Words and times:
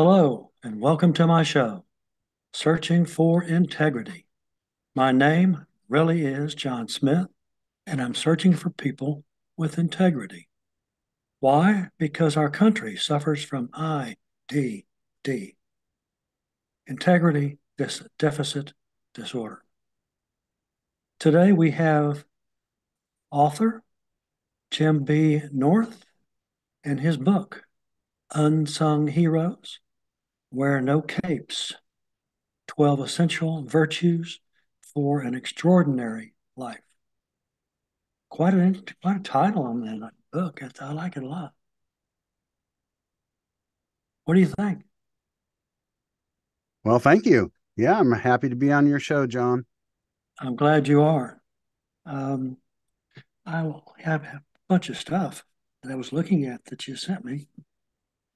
Hello, 0.00 0.52
and 0.62 0.80
welcome 0.80 1.12
to 1.14 1.26
my 1.26 1.42
show, 1.42 1.84
Searching 2.52 3.04
for 3.04 3.42
Integrity. 3.42 4.26
My 4.94 5.10
name 5.10 5.66
really 5.88 6.24
is 6.24 6.54
John 6.54 6.86
Smith, 6.86 7.26
and 7.84 8.00
I'm 8.00 8.14
searching 8.14 8.52
for 8.54 8.70
people 8.70 9.24
with 9.56 9.76
integrity. 9.76 10.46
Why? 11.40 11.88
Because 11.98 12.36
our 12.36 12.48
country 12.48 12.94
suffers 12.94 13.42
from 13.42 13.70
IDD, 13.74 15.56
integrity 16.86 17.58
deficit 18.20 18.74
disorder. 19.14 19.64
Today 21.18 21.50
we 21.50 21.72
have 21.72 22.24
author 23.32 23.82
Jim 24.70 25.02
B. 25.02 25.42
North 25.50 26.04
and 26.84 27.00
his 27.00 27.16
book, 27.16 27.64
Unsung 28.32 29.08
Heroes 29.08 29.80
Wear 30.50 30.80
No 30.80 31.02
Capes 31.02 31.74
12 32.68 33.00
Essential 33.00 33.62
Virtues 33.64 34.40
for 34.94 35.20
an 35.20 35.34
Extraordinary 35.34 36.32
Life. 36.56 36.80
Quite 38.30 38.54
a, 38.54 38.82
quite 39.02 39.16
a 39.16 39.22
title 39.22 39.64
on 39.64 39.82
that 39.82 40.12
book. 40.32 40.62
I 40.80 40.92
like 40.92 41.16
it 41.16 41.22
a 41.22 41.28
lot. 41.28 41.52
What 44.24 44.34
do 44.34 44.40
you 44.40 44.46
think? 44.46 44.84
Well, 46.84 46.98
thank 46.98 47.26
you. 47.26 47.52
Yeah, 47.76 47.98
I'm 47.98 48.12
happy 48.12 48.48
to 48.48 48.56
be 48.56 48.72
on 48.72 48.86
your 48.86 49.00
show, 49.00 49.26
John. 49.26 49.66
I'm 50.40 50.56
glad 50.56 50.88
you 50.88 51.02
are. 51.02 51.40
Um, 52.06 52.56
I 53.44 53.70
have 53.98 54.22
a 54.22 54.42
bunch 54.68 54.88
of 54.88 54.96
stuff 54.96 55.44
that 55.82 55.92
I 55.92 55.94
was 55.94 56.12
looking 56.12 56.46
at 56.46 56.64
that 56.66 56.86
you 56.86 56.96
sent 56.96 57.24
me, 57.24 57.48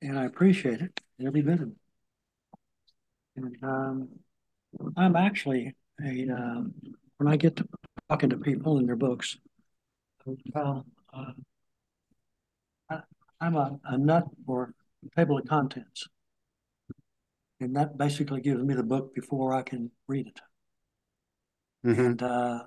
and 0.01 0.19
I 0.19 0.25
appreciate 0.25 0.81
it 0.81 1.01
every 1.25 1.43
bit 1.43 1.61
of 1.61 1.69
it. 1.69 1.82
And 3.37 3.57
um, 3.63 4.09
I'm 4.97 5.17
actually 5.17 5.75
a 6.05 6.29
um, 6.31 6.75
when 7.19 7.33
I 7.33 7.37
get 7.37 7.57
to 7.57 7.69
talking 8.09 8.31
to 8.31 8.37
people 8.37 8.79
in 8.79 8.87
their 8.87 8.97
books, 8.97 9.39
well, 10.55 10.85
uh, 11.13 11.33
I, 12.91 13.01
am 13.41 13.57
a, 13.57 13.79
a 13.85 13.99
nut 13.99 14.25
for 14.47 14.75
table 15.17 15.39
of 15.39 15.47
contents, 15.47 16.09
and 17.61 17.75
that 17.77 17.97
basically 17.97 18.41
gives 18.41 18.63
me 18.63 18.75
the 18.75 18.83
book 18.83 19.15
before 19.15 19.55
I 19.55 19.63
can 19.63 19.91
read 20.09 20.29
it. 20.29 20.41
Mm-hmm. 21.87 22.01
And 22.01 22.23
uh, 22.23 22.63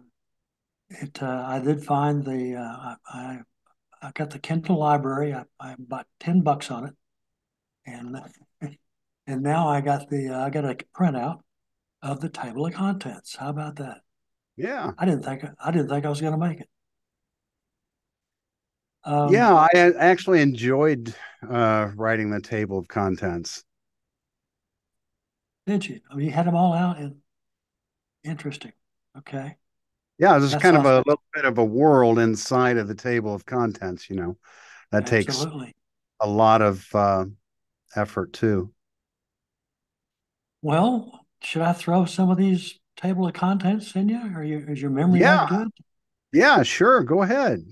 it, 0.89 1.21
uh, 1.21 1.45
I 1.47 1.59
did 1.59 1.83
find 1.83 2.23
the 2.23 2.55
uh, 2.55 2.95
I 3.07 3.39
I 4.01 4.11
got 4.13 4.31
the 4.31 4.39
Kindle 4.39 4.79
library. 4.79 5.33
I, 5.33 5.43
I 5.59 5.75
bought 5.77 6.07
ten 6.19 6.41
bucks 6.41 6.71
on 6.71 6.85
it, 6.85 6.93
and 7.85 8.17
and 9.27 9.41
now 9.41 9.67
I 9.67 9.81
got 9.81 10.09
the 10.09 10.29
uh, 10.29 10.45
I 10.45 10.49
got 10.49 10.65
a 10.65 10.75
printout 10.95 11.41
of 12.01 12.19
the 12.21 12.29
table 12.29 12.65
of 12.65 12.73
contents. 12.73 13.35
How 13.35 13.49
about 13.49 13.77
that? 13.77 14.01
Yeah, 14.57 14.91
I 14.97 15.05
didn't 15.05 15.23
think 15.23 15.43
I 15.63 15.71
didn't 15.71 15.89
think 15.89 16.05
I 16.05 16.09
was 16.09 16.21
going 16.21 16.33
to 16.33 16.37
make 16.37 16.61
it. 16.61 16.69
Um, 19.03 19.33
yeah, 19.33 19.53
I 19.53 19.93
actually 19.99 20.41
enjoyed 20.41 21.13
uh, 21.47 21.91
writing 21.95 22.31
the 22.31 22.41
table 22.41 22.79
of 22.79 22.87
contents. 22.87 23.63
Did 25.67 25.87
you? 25.87 25.99
I 26.09 26.15
mean, 26.15 26.27
you 26.27 26.31
had 26.31 26.47
them 26.47 26.55
all 26.55 26.73
out 26.73 26.97
and 26.97 27.17
interesting. 28.23 28.73
Okay. 29.17 29.57
Yeah, 30.17 30.37
this 30.39 30.53
is 30.53 30.61
kind 30.61 30.77
awesome. 30.77 30.91
of 30.91 31.05
a 31.05 31.09
little 31.09 31.23
bit 31.33 31.45
of 31.45 31.57
a 31.57 31.65
world 31.65 32.19
inside 32.19 32.77
of 32.77 32.87
the 32.87 32.95
table 32.95 33.33
of 33.33 33.45
contents. 33.45 34.09
You 34.09 34.15
know, 34.15 34.37
that 34.91 35.03
Absolutely. 35.03 35.65
takes 35.65 35.75
a 36.21 36.27
lot 36.27 36.61
of 36.61 36.87
uh, 36.93 37.25
effort 37.95 38.33
too. 38.33 38.71
Well, 40.65 41.27
should 41.43 41.61
I 41.61 41.73
throw 41.73 42.05
some 42.05 42.31
of 42.31 42.37
these 42.37 42.79
table 42.97 43.27
of 43.27 43.35
contents 43.35 43.95
in 43.95 44.09
you? 44.09 44.19
Are 44.35 44.43
you 44.43 44.65
is 44.67 44.81
your 44.81 44.89
memory 44.89 45.19
yeah. 45.19 45.45
good? 45.47 45.67
Yeah, 46.33 46.63
sure. 46.63 47.03
Go 47.03 47.21
ahead. 47.21 47.63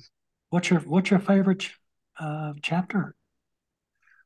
What's 0.52 0.70
your 0.70 0.80
What's 0.81 1.09
your 1.09 1.20
favorite 1.20 1.72
uh, 2.20 2.53
chapter? 2.62 3.16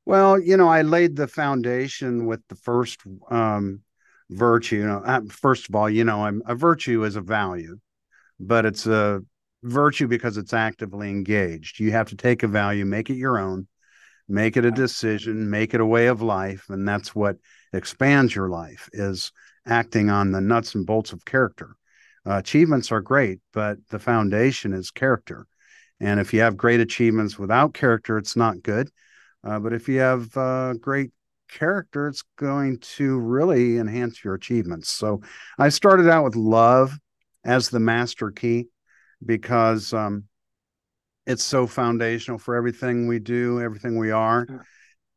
Well, 0.05 0.37
you 0.37 0.57
know, 0.57 0.67
I 0.67 0.81
laid 0.81 1.15
the 1.15 1.29
foundation 1.29 2.25
with 2.25 2.41
the 2.49 2.55
first 2.55 2.99
um, 3.31 3.83
virtue. 4.31 4.79
You 4.79 4.87
know, 4.87 5.01
uh, 5.05 5.21
first 5.29 5.69
of 5.69 5.75
all, 5.75 5.89
you 5.89 6.03
know, 6.03 6.25
I'm, 6.25 6.41
a 6.45 6.53
virtue 6.53 7.05
is 7.05 7.15
a 7.15 7.21
value, 7.21 7.79
but 8.37 8.65
it's 8.65 8.85
a 8.85 9.21
virtue 9.63 10.09
because 10.09 10.35
it's 10.35 10.51
actively 10.51 11.09
engaged. 11.09 11.79
You 11.79 11.93
have 11.93 12.09
to 12.09 12.17
take 12.17 12.43
a 12.43 12.49
value, 12.49 12.83
make 12.83 13.09
it 13.09 13.15
your 13.15 13.39
own, 13.39 13.69
make 14.27 14.57
it 14.57 14.65
a 14.65 14.71
decision, 14.71 15.49
make 15.49 15.73
it 15.73 15.81
a 15.81 15.85
way 15.85 16.07
of 16.07 16.21
life, 16.21 16.65
and 16.69 16.87
that's 16.87 17.15
what 17.15 17.37
expands 17.73 18.35
your 18.35 18.49
life 18.49 18.89
is 18.93 19.31
acting 19.65 20.09
on 20.09 20.31
the 20.31 20.41
nuts 20.41 20.75
and 20.75 20.85
bolts 20.85 21.13
of 21.13 21.25
character. 21.25 21.75
Uh, 22.25 22.37
achievements 22.37 22.91
are 22.91 23.01
great, 23.01 23.39
but 23.53 23.77
the 23.89 23.99
foundation 23.99 24.73
is 24.73 24.91
character. 24.91 25.47
And 25.99 26.19
if 26.19 26.33
you 26.33 26.41
have 26.41 26.57
great 26.57 26.79
achievements 26.79 27.39
without 27.39 27.73
character, 27.73 28.17
it's 28.17 28.35
not 28.35 28.61
good. 28.61 28.89
Uh, 29.43 29.59
but 29.59 29.73
if 29.73 29.87
you 29.87 29.99
have 29.99 30.35
uh, 30.35 30.73
great 30.73 31.11
character, 31.49 32.07
it's 32.07 32.23
going 32.37 32.79
to 32.79 33.17
really 33.17 33.77
enhance 33.77 34.23
your 34.23 34.33
achievements. 34.33 34.89
So 34.89 35.21
I 35.57 35.69
started 35.69 36.09
out 36.09 36.25
with 36.25 36.35
love 36.35 36.97
as 37.45 37.69
the 37.69 37.79
master 37.79 38.31
key 38.31 38.67
because 39.25 39.93
um, 39.93 40.25
it's 41.27 41.43
so 41.43 41.67
foundational 41.67 42.39
for 42.39 42.55
everything 42.55 43.05
we 43.05 43.19
do, 43.19 43.59
everything 43.59 43.97
we 43.97 44.11
are. 44.11 44.47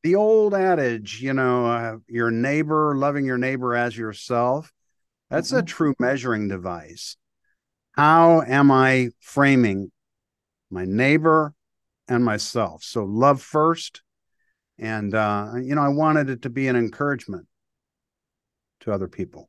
The 0.03 0.17
old 0.17 0.55
adage, 0.55 1.23
you 1.23 1.33
know, 1.33 1.67
uh, 1.67 1.97
your 2.09 2.33
neighbor, 2.33 2.97
loving 2.97 3.25
your 3.25 3.39
neighbor 3.39 3.77
as 3.77 3.97
yourself, 3.97 4.73
that's 5.31 5.51
mm-hmm. 5.51 5.59
a 5.59 5.63
true 5.63 5.95
measuring 6.01 6.49
device. 6.49 7.17
How 7.93 8.43
am 8.43 8.73
I 8.73 9.11
framing 9.21 9.93
my 10.69 10.85
neighbor 10.85 11.55
and 12.09 12.25
myself? 12.25 12.83
So, 12.83 13.05
love 13.05 13.41
first. 13.41 14.03
And, 14.79 15.15
uh, 15.15 15.53
you 15.63 15.75
know, 15.77 15.83
I 15.83 15.89
wanted 15.89 16.29
it 16.29 16.43
to 16.43 16.51
be 16.51 16.67
an 16.67 16.75
encouragement 16.75 17.47
to 18.81 18.93
other 18.93 19.09
people. 19.09 19.49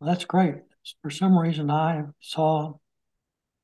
Well, 0.00 0.10
that's 0.10 0.24
great. 0.24 0.54
For 1.02 1.10
some 1.10 1.36
reason, 1.36 1.70
I 1.70 2.04
saw 2.20 2.74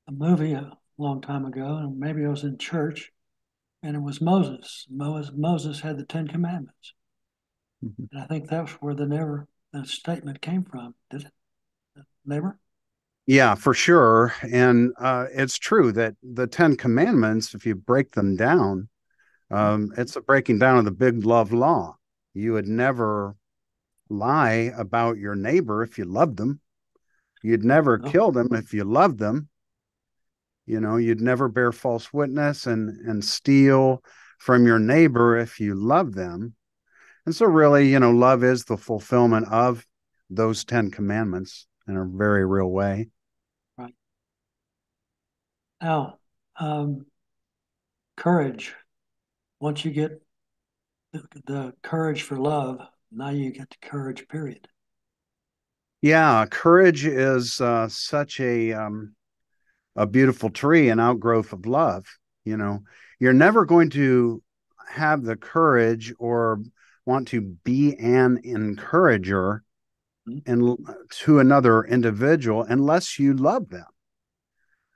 a 0.06 0.12
movie 0.12 0.52
a 0.52 0.76
long 0.98 1.20
time 1.20 1.44
ago, 1.44 1.76
and 1.76 1.98
maybe 1.98 2.24
I 2.24 2.28
was 2.28 2.44
in 2.44 2.58
church 2.58 3.12
and 3.84 3.94
it 3.94 4.02
was 4.02 4.20
Moses. 4.20 4.86
Moses 4.90 5.80
had 5.80 5.98
the 5.98 6.06
Ten 6.06 6.26
Commandments. 6.26 6.94
Mm-hmm. 7.84 8.04
And 8.10 8.22
I 8.22 8.26
think 8.26 8.48
that's 8.48 8.72
where 8.80 8.94
the 8.94 9.06
never 9.06 9.46
the 9.72 9.84
statement 9.84 10.40
came 10.40 10.64
from. 10.64 10.94
Did 11.10 11.26
it? 11.26 12.04
Never? 12.24 12.58
Yeah, 13.26 13.54
for 13.54 13.74
sure. 13.74 14.32
And 14.50 14.92
uh, 14.98 15.26
it's 15.30 15.58
true 15.58 15.92
that 15.92 16.14
the 16.22 16.46
Ten 16.46 16.76
Commandments, 16.76 17.54
if 17.54 17.66
you 17.66 17.74
break 17.74 18.12
them 18.12 18.36
down, 18.36 18.88
um, 19.50 19.92
it's 19.98 20.16
a 20.16 20.22
breaking 20.22 20.58
down 20.58 20.78
of 20.78 20.86
the 20.86 20.90
big 20.90 21.24
love 21.26 21.52
law. 21.52 21.96
You 22.32 22.54
would 22.54 22.66
never 22.66 23.36
lie 24.08 24.72
about 24.76 25.18
your 25.18 25.34
neighbor 25.34 25.82
if 25.82 25.98
you 25.98 26.04
loved 26.04 26.38
them. 26.38 26.60
You'd 27.42 27.64
never 27.64 27.98
no. 27.98 28.10
kill 28.10 28.32
them 28.32 28.48
if 28.54 28.72
you 28.72 28.84
loved 28.84 29.18
them 29.18 29.48
you 30.66 30.80
know 30.80 30.96
you'd 30.96 31.20
never 31.20 31.48
bear 31.48 31.72
false 31.72 32.12
witness 32.12 32.66
and 32.66 32.96
and 33.06 33.24
steal 33.24 34.02
from 34.38 34.66
your 34.66 34.78
neighbor 34.78 35.36
if 35.36 35.60
you 35.60 35.74
love 35.74 36.14
them. 36.14 36.54
And 37.26 37.34
so 37.34 37.46
really 37.46 37.90
you 37.90 38.00
know 38.00 38.10
love 38.10 38.44
is 38.44 38.64
the 38.64 38.76
fulfillment 38.76 39.48
of 39.50 39.86
those 40.30 40.64
10 40.64 40.90
commandments 40.90 41.66
in 41.86 41.96
a 41.96 42.04
very 42.04 42.46
real 42.46 42.70
way. 42.70 43.08
Right. 43.76 43.94
Now 45.80 46.18
um, 46.56 47.06
courage. 48.16 48.74
Once 49.60 49.84
you 49.84 49.90
get 49.90 50.20
the, 51.12 51.22
the 51.46 51.74
courage 51.82 52.22
for 52.22 52.36
love 52.38 52.80
now 53.10 53.30
you 53.30 53.52
get 53.52 53.70
the 53.70 53.88
courage 53.88 54.26
period. 54.28 54.66
Yeah 56.02 56.46
courage 56.46 57.06
is 57.06 57.60
uh, 57.60 57.88
such 57.88 58.40
a 58.40 58.72
um, 58.72 59.14
a 59.96 60.06
beautiful 60.06 60.50
tree, 60.50 60.88
an 60.88 61.00
outgrowth 61.00 61.52
of 61.52 61.66
love. 61.66 62.06
You 62.44 62.56
know, 62.56 62.80
you're 63.18 63.32
never 63.32 63.64
going 63.64 63.90
to 63.90 64.42
have 64.88 65.22
the 65.22 65.36
courage 65.36 66.12
or 66.18 66.60
want 67.06 67.28
to 67.28 67.40
be 67.40 67.96
an 67.96 68.40
encourager 68.44 69.62
and 70.26 70.62
mm-hmm. 70.62 70.92
to 71.10 71.38
another 71.38 71.82
individual 71.84 72.62
unless 72.62 73.18
you 73.18 73.34
love 73.34 73.68
them. 73.68 73.86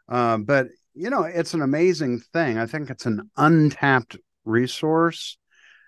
Uh, 0.08 0.38
but 0.38 0.68
you 0.94 1.10
know, 1.10 1.22
it's 1.22 1.54
an 1.54 1.62
amazing 1.62 2.18
thing. 2.32 2.58
I 2.58 2.66
think 2.66 2.90
it's 2.90 3.06
an 3.06 3.30
untapped 3.36 4.16
resource 4.44 5.38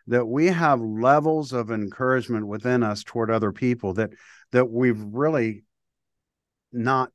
that 0.06 0.26
we 0.26 0.46
have 0.46 0.80
levels 0.80 1.52
of 1.52 1.70
encouragement 1.70 2.46
within 2.46 2.82
us 2.82 3.02
toward 3.02 3.30
other 3.30 3.52
people 3.52 3.94
that 3.94 4.10
that 4.52 4.70
we've 4.70 5.00
really 5.00 5.64
not 6.72 7.10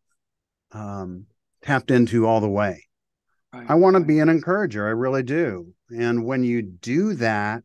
um, 0.71 1.25
tapped 1.65 1.91
into 1.91 2.27
all 2.27 2.39
the 2.39 2.50
way. 2.50 2.85
Right. 3.53 3.65
I 3.69 3.75
want 3.75 3.95
to 3.95 4.01
be 4.01 4.19
an 4.19 4.29
encourager. 4.29 4.85
I 4.85 4.91
really 4.91 5.23
do. 5.23 5.73
And 5.89 6.25
when 6.25 6.44
you 6.44 6.62
do 6.62 7.13
that, 7.15 7.63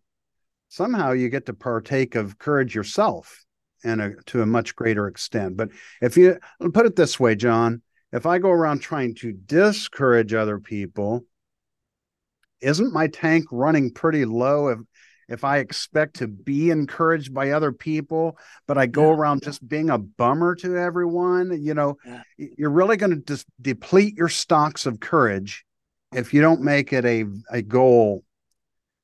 somehow 0.68 1.12
you 1.12 1.28
get 1.28 1.46
to 1.46 1.52
partake 1.52 2.14
of 2.14 2.38
courage 2.38 2.74
yourself 2.74 3.44
and 3.84 4.00
a, 4.00 4.14
to 4.26 4.42
a 4.42 4.46
much 4.46 4.76
greater 4.76 5.06
extent. 5.08 5.56
But 5.56 5.70
if 6.00 6.16
you 6.16 6.38
put 6.72 6.86
it 6.86 6.96
this 6.96 7.18
way, 7.18 7.34
John, 7.34 7.82
if 8.12 8.26
I 8.26 8.38
go 8.38 8.50
around 8.50 8.80
trying 8.80 9.14
to 9.16 9.32
discourage 9.32 10.32
other 10.32 10.58
people, 10.58 11.24
isn't 12.60 12.92
my 12.92 13.08
tank 13.08 13.46
running 13.50 13.92
pretty 13.92 14.24
low 14.24 14.68
if 15.30 15.44
I 15.44 15.58
expect 15.58 16.16
to 16.16 16.26
be 16.26 16.70
encouraged 16.70 17.32
by 17.32 17.50
other 17.50 17.70
people, 17.70 18.36
but 18.66 18.76
I 18.76 18.86
go 18.86 19.10
yeah. 19.10 19.16
around 19.16 19.42
just 19.44 19.66
being 19.66 19.88
a 19.88 19.96
bummer 19.96 20.56
to 20.56 20.76
everyone, 20.76 21.62
you 21.62 21.72
know, 21.72 21.96
yeah. 22.04 22.22
you're 22.36 22.70
really 22.70 22.96
going 22.96 23.12
to 23.12 23.22
just 23.22 23.46
deplete 23.62 24.16
your 24.16 24.28
stocks 24.28 24.86
of 24.86 24.98
courage 24.98 25.64
if 26.12 26.34
you 26.34 26.40
don't 26.40 26.62
make 26.62 26.92
it 26.92 27.04
a, 27.04 27.24
a 27.48 27.62
goal 27.62 28.24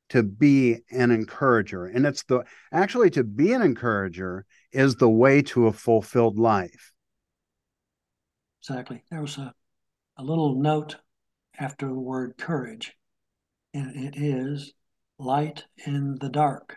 to 0.09 0.25
be 0.25 0.79
an 0.91 1.13
encourager. 1.13 1.87
And 1.87 2.05
it's 2.05 2.25
the 2.25 2.43
actually 2.73 3.11
to 3.11 3.23
be 3.23 3.53
an 3.53 3.63
encourager 3.63 4.45
is 4.73 4.97
the 4.97 5.09
way 5.09 5.43
to 5.43 5.69
a 5.69 5.73
fulfilled 5.73 6.41
life. 6.41 6.93
Exactly. 8.63 9.05
There 9.13 9.21
was 9.21 9.39
a, 9.39 9.55
a 10.17 10.25
little 10.25 10.57
note 10.57 10.97
after 11.57 11.87
the 11.87 11.95
word 11.95 12.35
courage, 12.37 12.97
and 13.73 13.95
it 13.95 14.15
is 14.17 14.73
light 15.19 15.65
in 15.87 16.19
the 16.21 16.29
dark. 16.29 16.77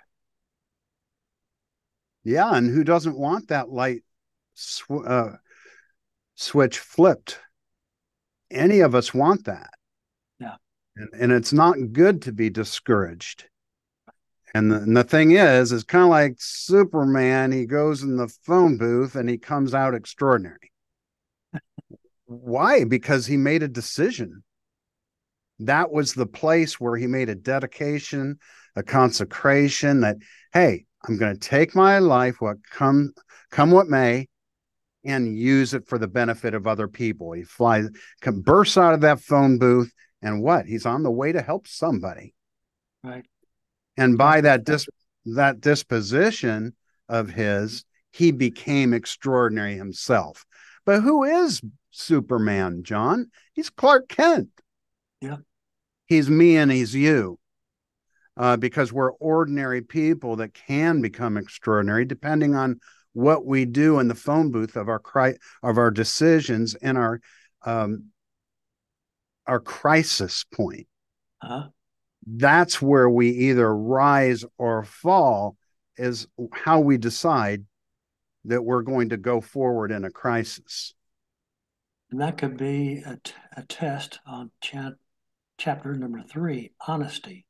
Yeah, 2.23 2.53
and 2.53 2.69
who 2.69 2.83
doesn't 2.83 3.17
want 3.17 3.47
that 3.47 3.69
light 3.69 4.03
sw- 4.53 5.05
uh, 5.05 5.37
switch 6.35 6.79
flipped? 6.79 7.39
Any 8.51 8.79
of 8.81 8.95
us 8.95 9.13
want 9.13 9.45
that. 9.45 9.71
Yeah. 10.39 10.55
And, 10.95 11.09
and 11.13 11.31
it's 11.31 11.53
not 11.53 11.93
good 11.93 12.21
to 12.23 12.31
be 12.31 12.49
discouraged. 12.49 13.45
And 14.53 14.71
the, 14.71 14.77
and 14.77 14.97
the 14.97 15.03
thing 15.03 15.31
is, 15.31 15.71
it's 15.71 15.83
kind 15.83 16.03
of 16.03 16.09
like 16.09 16.35
Superman. 16.39 17.51
He 17.51 17.65
goes 17.65 18.01
in 18.01 18.17
the 18.17 18.27
phone 18.43 18.77
booth 18.77 19.15
and 19.15 19.29
he 19.29 19.37
comes 19.37 19.73
out 19.73 19.93
extraordinary. 19.93 20.71
Why? 22.25 22.83
Because 22.83 23.27
he 23.27 23.37
made 23.37 23.63
a 23.63 23.67
decision 23.67 24.43
that 25.59 25.91
was 25.91 26.13
the 26.13 26.25
place 26.25 26.79
where 26.79 26.95
he 26.95 27.07
made 27.07 27.29
a 27.29 27.35
dedication, 27.35 28.39
a 28.75 28.83
consecration 28.83 30.01
that, 30.01 30.17
hey, 30.53 30.85
I'm 31.07 31.17
going 31.17 31.33
to 31.33 31.39
take 31.39 31.75
my 31.75 31.99
life, 31.99 32.41
what 32.41 32.57
come 32.69 33.13
come 33.51 33.71
what 33.71 33.87
may, 33.87 34.27
and 35.03 35.37
use 35.37 35.73
it 35.73 35.87
for 35.87 35.97
the 35.97 36.07
benefit 36.07 36.53
of 36.53 36.67
other 36.67 36.87
people. 36.87 37.31
He 37.33 37.43
flies, 37.43 37.89
bursts 38.25 38.77
out 38.77 38.93
of 38.93 39.01
that 39.01 39.21
phone 39.21 39.57
booth, 39.57 39.91
and 40.21 40.41
what? 40.41 40.65
He's 40.65 40.85
on 40.85 41.03
the 41.03 41.11
way 41.11 41.31
to 41.31 41.41
help 41.41 41.67
somebody. 41.67 42.33
Right. 43.03 43.25
And 43.97 44.17
by 44.17 44.41
that 44.41 44.63
dis 44.63 44.87
that 45.25 45.59
disposition 45.59 46.73
of 47.09 47.29
his, 47.29 47.83
he 48.11 48.31
became 48.31 48.93
extraordinary 48.93 49.75
himself. 49.75 50.45
But 50.85 51.01
who 51.01 51.23
is 51.23 51.61
Superman, 51.91 52.83
John? 52.83 53.29
He's 53.53 53.69
Clark 53.69 54.07
Kent. 54.07 54.49
Yeah 55.21 55.37
he's 56.09 56.29
me 56.29 56.57
and 56.57 56.71
he's 56.71 56.93
you. 56.93 57.39
Uh, 58.35 58.55
because 58.55 58.93
we're 58.93 59.11
ordinary 59.13 59.81
people 59.81 60.37
that 60.37 60.53
can 60.53 61.01
become 61.01 61.35
extraordinary 61.35 62.05
depending 62.05 62.55
on 62.55 62.79
what 63.11 63.45
we 63.45 63.65
do 63.65 63.99
in 63.99 64.07
the 64.07 64.15
phone 64.15 64.49
booth 64.49 64.77
of 64.77 64.87
our 64.87 64.99
cri- 64.99 65.37
of 65.61 65.77
our 65.77 65.91
decisions 65.91 66.73
and 66.75 66.97
our 66.97 67.19
um, 67.65 68.05
our 69.45 69.59
crisis 69.59 70.45
point. 70.53 70.87
Uh-huh. 71.41 71.67
That's 72.25 72.81
where 72.81 73.09
we 73.09 73.29
either 73.29 73.75
rise 73.75 74.45
or 74.57 74.83
fall. 74.83 75.57
Is 75.97 76.27
how 76.53 76.79
we 76.79 76.97
decide 76.97 77.65
that 78.45 78.63
we're 78.63 78.83
going 78.83 79.09
to 79.09 79.17
go 79.17 79.41
forward 79.41 79.91
in 79.91 80.05
a 80.05 80.09
crisis. 80.09 80.93
And 82.09 82.21
that 82.21 82.37
could 82.37 82.55
be 82.55 83.03
a, 83.05 83.17
t- 83.21 83.33
a 83.57 83.63
test 83.63 84.19
on 84.25 84.51
chat 84.61 84.93
chapter 85.59 85.93
number 85.93 86.23
three, 86.23 86.71
honesty. 86.87 87.45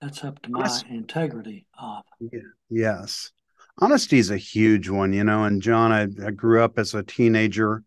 That's 0.00 0.22
up 0.22 0.40
to 0.42 0.50
my 0.50 0.60
yes. 0.60 0.84
integrity 0.88 1.66
of. 1.80 2.04
Yeah. 2.20 2.40
Yes. 2.70 3.32
Honesty 3.78 4.18
is 4.18 4.30
a 4.30 4.36
huge 4.36 4.88
one, 4.88 5.12
you 5.12 5.24
know. 5.24 5.44
And 5.44 5.62
John, 5.62 5.90
I, 5.90 6.02
I 6.26 6.30
grew 6.30 6.62
up 6.62 6.78
as 6.78 6.94
a 6.94 7.02
teenager 7.02 7.82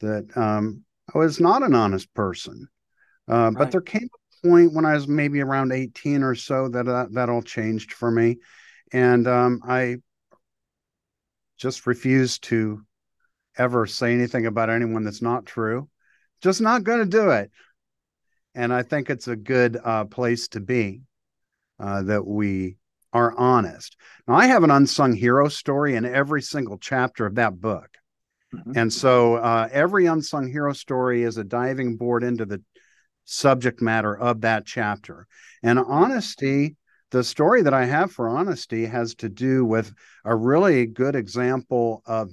that 0.00 0.36
um, 0.36 0.84
I 1.14 1.18
was 1.18 1.40
not 1.40 1.62
an 1.62 1.74
honest 1.74 2.12
person. 2.12 2.66
Uh, 3.30 3.34
right. 3.34 3.54
But 3.56 3.70
there 3.70 3.80
came 3.80 4.08
a 4.12 4.48
point 4.48 4.72
when 4.72 4.84
I 4.84 4.94
was 4.94 5.06
maybe 5.06 5.40
around 5.40 5.72
18 5.72 6.22
or 6.22 6.34
so 6.34 6.68
that 6.70 6.88
uh, 6.88 7.06
that 7.12 7.28
all 7.28 7.42
changed 7.42 7.92
for 7.92 8.10
me. 8.10 8.38
And 8.92 9.28
um, 9.28 9.60
I 9.64 9.96
just 11.58 11.86
refused 11.86 12.44
to 12.44 12.82
ever 13.56 13.86
say 13.86 14.12
anything 14.12 14.46
about 14.46 14.70
anyone 14.70 15.04
that's 15.04 15.22
not 15.22 15.46
true. 15.46 15.88
Just 16.42 16.60
not 16.62 16.84
going 16.84 17.00
to 17.00 17.04
do 17.04 17.30
it 17.30 17.50
and 18.54 18.72
I 18.72 18.82
think 18.82 19.10
it's 19.10 19.28
a 19.28 19.36
good 19.36 19.78
uh, 19.82 20.04
place 20.04 20.48
to 20.48 20.60
be 20.60 21.02
uh, 21.78 22.02
that 22.02 22.26
we 22.26 22.76
are 23.12 23.36
honest. 23.36 23.96
Now, 24.26 24.34
I 24.34 24.46
have 24.46 24.62
an 24.62 24.70
unsung 24.70 25.14
hero 25.14 25.48
story 25.48 25.96
in 25.96 26.04
every 26.04 26.42
single 26.42 26.78
chapter 26.78 27.26
of 27.26 27.36
that 27.36 27.60
book. 27.60 27.88
Mm-hmm. 28.54 28.72
And 28.76 28.92
so 28.92 29.36
uh, 29.36 29.68
every 29.70 30.06
unsung 30.06 30.50
hero 30.50 30.72
story 30.72 31.22
is 31.22 31.36
a 31.36 31.44
diving 31.44 31.96
board 31.96 32.22
into 32.22 32.46
the 32.46 32.62
subject 33.24 33.80
matter 33.80 34.16
of 34.16 34.40
that 34.42 34.66
chapter. 34.66 35.26
And 35.62 35.78
honesty, 35.78 36.76
the 37.10 37.24
story 37.24 37.62
that 37.62 37.74
I 37.74 37.84
have 37.84 38.12
for 38.12 38.28
honesty 38.28 38.86
has 38.86 39.14
to 39.16 39.28
do 39.28 39.64
with 39.64 39.92
a 40.24 40.34
really 40.34 40.86
good 40.86 41.16
example 41.16 42.02
of 42.06 42.30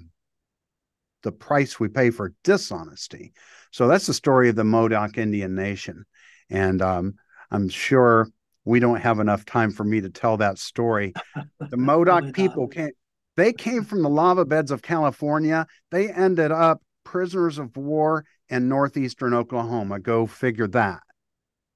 the 1.23 1.31
price 1.31 1.79
we 1.79 1.87
pay 1.87 2.09
for 2.09 2.33
dishonesty. 2.43 3.33
So 3.77 3.87
that's 3.87 4.07
the 4.07 4.13
story 4.15 4.49
of 4.49 4.55
the 4.55 4.63
Modoc 4.63 5.19
Indian 5.19 5.53
Nation. 5.53 6.03
And 6.49 6.81
um, 6.81 7.13
I'm 7.51 7.69
sure 7.69 8.27
we 8.65 8.79
don't 8.79 9.01
have 9.01 9.19
enough 9.19 9.45
time 9.45 9.69
for 9.69 9.83
me 9.83 10.01
to 10.01 10.09
tell 10.09 10.37
that 10.37 10.57
story. 10.57 11.13
The 11.59 11.77
Modoc 11.77 12.33
people 12.33 12.69
came, 12.69 12.89
they 13.35 13.53
came 13.53 13.83
from 13.83 14.01
the 14.01 14.09
lava 14.09 14.45
beds 14.45 14.71
of 14.71 14.81
California. 14.81 15.67
They 15.91 16.09
ended 16.09 16.51
up 16.51 16.81
prisoners 17.03 17.59
of 17.59 17.77
war 17.77 18.25
in 18.49 18.67
northeastern 18.67 19.35
Oklahoma. 19.35 19.99
Go 19.99 20.25
figure 20.25 20.67
that. 20.69 21.03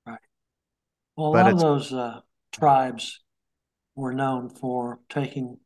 Right. 0.03 0.17
Well, 1.15 1.29
a 1.29 1.33
but 1.33 1.43
lot 1.43 1.53
of 1.53 1.59
those 1.59 1.93
uh, 1.93 2.21
tribes 2.51 3.19
were 3.93 4.11
known 4.11 4.49
for 4.49 5.01
taking 5.07 5.59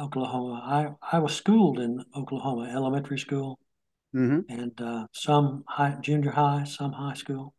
Oklahoma. 0.00 0.96
I, 1.00 1.16
I 1.16 1.20
was 1.20 1.36
schooled 1.36 1.78
in 1.78 2.04
Oklahoma, 2.16 2.72
elementary 2.74 3.20
school, 3.20 3.60
mm-hmm. 4.14 4.40
and 4.48 4.80
uh, 4.80 5.06
some 5.12 5.64
high, 5.66 5.96
junior 6.00 6.30
high, 6.30 6.64
some 6.64 6.92
high 6.92 7.14
school, 7.14 7.54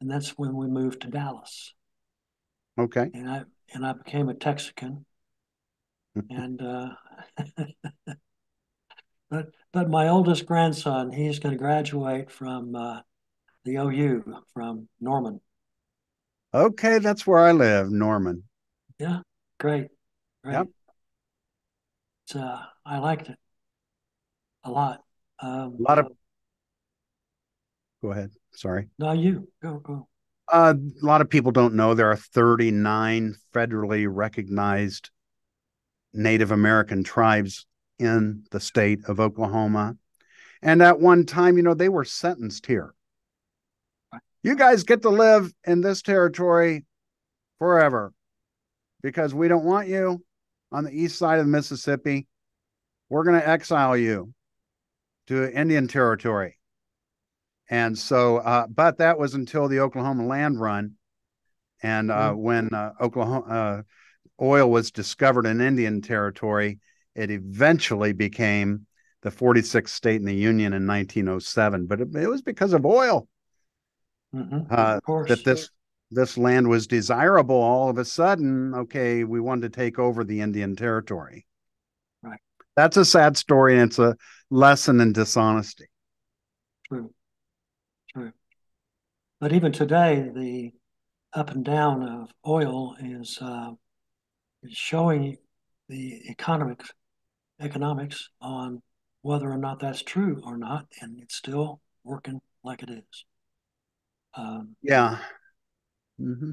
and 0.00 0.10
that's 0.10 0.30
when 0.30 0.54
we 0.54 0.66
moved 0.66 1.02
to 1.02 1.08
Dallas. 1.08 1.74
Okay. 2.78 3.10
And 3.12 3.28
I 3.28 3.42
and 3.74 3.84
I 3.84 3.92
became 3.92 4.28
a 4.28 4.34
Texican, 4.34 5.04
and 6.30 6.62
uh, 6.62 6.90
but 9.30 9.46
but 9.72 9.90
my 9.90 10.08
oldest 10.08 10.46
grandson, 10.46 11.12
he's 11.12 11.38
going 11.38 11.52
to 11.52 11.58
graduate 11.58 12.30
from 12.30 12.74
uh, 12.74 13.00
the 13.64 13.76
OU 13.76 14.42
from 14.54 14.88
Norman. 15.00 15.40
Okay, 16.54 16.98
that's 16.98 17.26
where 17.26 17.40
I 17.40 17.52
live, 17.52 17.90
Norman. 17.90 18.44
Yeah, 18.98 19.20
great, 19.60 19.88
great. 20.42 20.54
Yep. 20.54 20.68
It's, 22.24 22.36
uh, 22.36 22.62
I 22.86 22.98
liked 22.98 23.28
it 23.28 23.38
a 24.64 24.70
lot. 24.70 25.02
Um, 25.40 25.76
a 25.78 25.82
lot 25.82 25.98
of. 25.98 26.08
Go 28.02 28.12
ahead. 28.12 28.30
Sorry. 28.54 28.88
No, 28.98 29.12
you 29.12 29.48
go 29.62 29.78
go. 29.78 30.08
Uh, 30.50 30.74
a 31.02 31.06
lot 31.06 31.20
of 31.20 31.28
people 31.28 31.52
don't 31.52 31.74
know 31.74 31.94
there 31.94 32.10
are 32.10 32.16
39 32.16 33.34
federally 33.54 34.06
recognized 34.08 35.10
Native 36.14 36.50
American 36.52 37.04
tribes 37.04 37.66
in 37.98 38.44
the 38.50 38.60
state 38.60 39.00
of 39.06 39.20
Oklahoma. 39.20 39.96
And 40.62 40.82
at 40.82 41.00
one 41.00 41.26
time, 41.26 41.56
you 41.56 41.62
know, 41.62 41.74
they 41.74 41.88
were 41.88 42.04
sentenced 42.04 42.66
here. 42.66 42.94
You 44.42 44.56
guys 44.56 44.84
get 44.84 45.02
to 45.02 45.10
live 45.10 45.52
in 45.64 45.80
this 45.80 46.00
territory 46.00 46.86
forever 47.58 48.12
because 49.02 49.34
we 49.34 49.48
don't 49.48 49.64
want 49.64 49.88
you 49.88 50.24
on 50.72 50.84
the 50.84 50.90
east 50.90 51.18
side 51.18 51.38
of 51.38 51.46
the 51.46 51.52
Mississippi. 51.52 52.26
We're 53.08 53.24
going 53.24 53.40
to 53.40 53.48
exile 53.48 53.96
you 53.96 54.32
to 55.28 55.52
Indian 55.52 55.88
territory. 55.88 56.58
And 57.70 57.96
so, 57.96 58.38
uh, 58.38 58.66
but 58.66 58.98
that 58.98 59.18
was 59.18 59.34
until 59.34 59.68
the 59.68 59.80
Oklahoma 59.80 60.26
land 60.26 60.60
run. 60.60 60.94
And 61.82 62.10
uh, 62.10 62.30
mm-hmm. 62.30 62.40
when 62.40 62.74
uh, 62.74 62.92
Oklahoma 63.00 63.46
uh, 63.46 63.82
oil 64.42 64.70
was 64.70 64.90
discovered 64.90 65.46
in 65.46 65.60
Indian 65.60 66.00
territory, 66.00 66.80
it 67.14 67.30
eventually 67.30 68.12
became 68.12 68.86
the 69.22 69.30
46th 69.30 69.88
state 69.88 70.16
in 70.16 70.26
the 70.26 70.34
Union 70.34 70.72
in 70.72 70.86
1907. 70.86 71.86
But 71.86 72.00
it, 72.00 72.08
it 72.16 72.28
was 72.28 72.42
because 72.42 72.72
of 72.72 72.86
oil 72.86 73.28
mm-hmm. 74.34 74.60
Uh, 74.70 75.00
of 75.06 75.28
that 75.28 75.44
this 75.44 75.70
this 76.10 76.38
land 76.38 76.68
was 76.68 76.86
desirable 76.86 77.56
all 77.56 77.90
of 77.90 77.98
a 77.98 78.04
sudden, 78.04 78.74
okay, 78.74 79.24
we 79.24 79.40
wanted 79.40 79.70
to 79.72 79.78
take 79.78 79.98
over 79.98 80.24
the 80.24 80.40
Indian 80.40 80.74
territory. 80.74 81.44
That's 82.78 82.96
a 82.96 83.04
sad 83.04 83.36
story 83.36 83.76
and 83.76 83.90
it's 83.90 83.98
a 83.98 84.14
lesson 84.50 85.00
in 85.00 85.12
dishonesty. 85.12 85.86
True. 86.86 87.12
True. 88.14 88.30
But 89.40 89.52
even 89.52 89.72
today, 89.72 90.30
the 90.32 90.70
up 91.32 91.50
and 91.50 91.64
down 91.64 92.04
of 92.04 92.30
oil 92.46 92.94
is, 93.00 93.36
uh, 93.42 93.72
is 94.62 94.76
showing 94.76 95.38
the 95.88 96.30
economics 96.30 96.92
economics 97.60 98.28
on 98.40 98.80
whether 99.22 99.50
or 99.50 99.58
not 99.58 99.80
that's 99.80 100.02
true 100.02 100.40
or 100.44 100.56
not, 100.56 100.86
and 101.00 101.18
it's 101.20 101.34
still 101.34 101.80
working 102.04 102.40
like 102.62 102.84
it 102.84 102.90
is. 102.90 103.24
Um, 104.34 104.76
yeah. 104.82 105.18
Mm-hmm. 106.20 106.52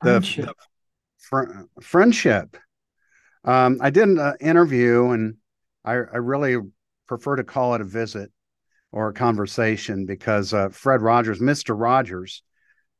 friendship. 0.00 0.46
The, 0.46 0.52
the 0.52 0.54
fr- 1.18 1.82
friendship. 1.82 2.56
Um, 3.46 3.78
I 3.80 3.90
did 3.90 4.08
an 4.08 4.34
interview, 4.40 5.10
and 5.10 5.36
I, 5.84 5.92
I 5.92 6.16
really 6.18 6.58
prefer 7.06 7.36
to 7.36 7.44
call 7.44 7.74
it 7.74 7.80
a 7.80 7.84
visit 7.84 8.30
or 8.90 9.08
a 9.08 9.14
conversation 9.14 10.04
because 10.04 10.52
uh, 10.52 10.68
Fred 10.70 11.00
Rogers, 11.00 11.38
Mr. 11.38 11.78
Rogers, 11.78 12.42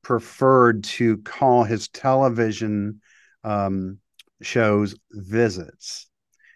preferred 0.02 0.84
to 0.84 1.18
call 1.18 1.64
his 1.64 1.88
television 1.88 3.00
um, 3.42 3.98
shows 4.40 4.94
visits. 5.10 6.08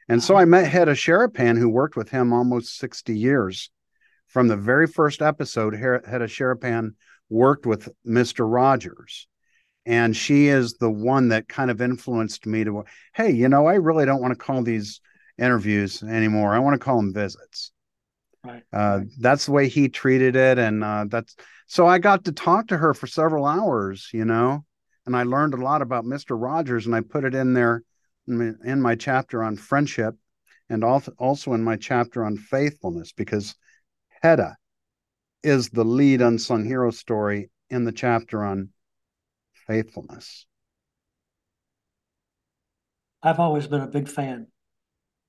And 0.08 0.22
so 0.22 0.36
I 0.36 0.44
met 0.44 0.66
Hedda 0.66 0.92
Sharapan, 0.92 1.58
who 1.58 1.68
worked 1.68 1.96
with 1.96 2.10
him 2.10 2.32
almost 2.32 2.78
60 2.78 3.16
years. 3.16 3.70
From 4.28 4.46
the 4.46 4.56
very 4.56 4.86
first 4.86 5.22
episode, 5.22 5.74
Hedda 5.74 6.26
Sharapan 6.26 6.90
worked 7.28 7.66
with 7.66 7.88
Mr. 8.06 8.44
Rogers. 8.48 9.26
And 9.86 10.14
she 10.14 10.48
is 10.48 10.74
the 10.74 10.90
one 10.90 11.28
that 11.28 11.48
kind 11.48 11.70
of 11.70 11.80
influenced 11.80 12.46
me 12.46 12.64
to, 12.64 12.84
hey, 13.14 13.30
you 13.30 13.48
know, 13.48 13.66
I 13.66 13.74
really 13.74 14.04
don't 14.04 14.20
want 14.20 14.32
to 14.32 14.44
call 14.44 14.62
these 14.62 15.00
interviews 15.38 16.02
anymore. 16.02 16.54
I 16.54 16.58
want 16.58 16.74
to 16.74 16.84
call 16.84 16.96
them 16.96 17.14
visits. 17.14 17.72
Right. 18.44 18.62
Uh, 18.72 19.00
that's 19.18 19.46
the 19.46 19.52
way 19.52 19.68
he 19.68 19.88
treated 19.88 20.36
it. 20.36 20.58
And 20.58 20.84
uh, 20.84 21.06
that's 21.08 21.34
so 21.66 21.86
I 21.86 21.98
got 21.98 22.24
to 22.24 22.32
talk 22.32 22.68
to 22.68 22.76
her 22.76 22.94
for 22.94 23.06
several 23.06 23.46
hours, 23.46 24.10
you 24.12 24.24
know, 24.24 24.64
and 25.06 25.16
I 25.16 25.22
learned 25.22 25.54
a 25.54 25.62
lot 25.62 25.82
about 25.82 26.04
Mr. 26.04 26.40
Rogers 26.40 26.86
and 26.86 26.94
I 26.94 27.00
put 27.00 27.24
it 27.24 27.34
in 27.34 27.54
there 27.54 27.82
in 28.26 28.80
my 28.80 28.94
chapter 28.94 29.42
on 29.42 29.56
friendship 29.56 30.14
and 30.68 30.84
also 30.84 31.52
in 31.52 31.64
my 31.64 31.76
chapter 31.76 32.24
on 32.24 32.36
faithfulness 32.36 33.12
because 33.12 33.56
Hedda 34.22 34.56
is 35.42 35.70
the 35.70 35.84
lead 35.84 36.20
unsung 36.22 36.64
hero 36.64 36.90
story 36.90 37.50
in 37.70 37.84
the 37.84 37.92
chapter 37.92 38.44
on 38.44 38.70
faithfulness. 39.70 40.46
I've 43.22 43.38
always 43.38 43.68
been 43.68 43.82
a 43.82 43.86
big 43.86 44.08
fan 44.08 44.48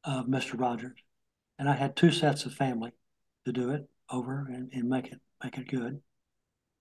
of 0.03 0.25
Mr. 0.25 0.59
Rogers, 0.59 0.97
and 1.59 1.69
I 1.69 1.75
had 1.75 1.95
two 1.95 2.11
sets 2.11 2.45
of 2.45 2.53
family 2.53 2.91
to 3.45 3.51
do 3.51 3.69
it 3.69 3.87
over 4.09 4.47
and, 4.51 4.71
and 4.73 4.89
make 4.89 5.11
it 5.11 5.19
make 5.43 5.59
it 5.59 5.67
good. 5.67 6.01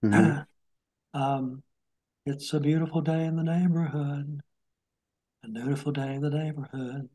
Mm-hmm. 0.03 0.41
um, 1.21 1.63
it's 2.25 2.51
a 2.55 2.61
beautiful 2.61 3.03
day 3.03 3.27
in 3.27 3.37
the 3.37 3.43
neighborhood. 3.43 4.41
A 5.45 5.49
beautiful 5.49 5.93
day 5.93 6.15
in 6.15 6.23
the 6.23 6.31
neighborhood. 6.31 7.11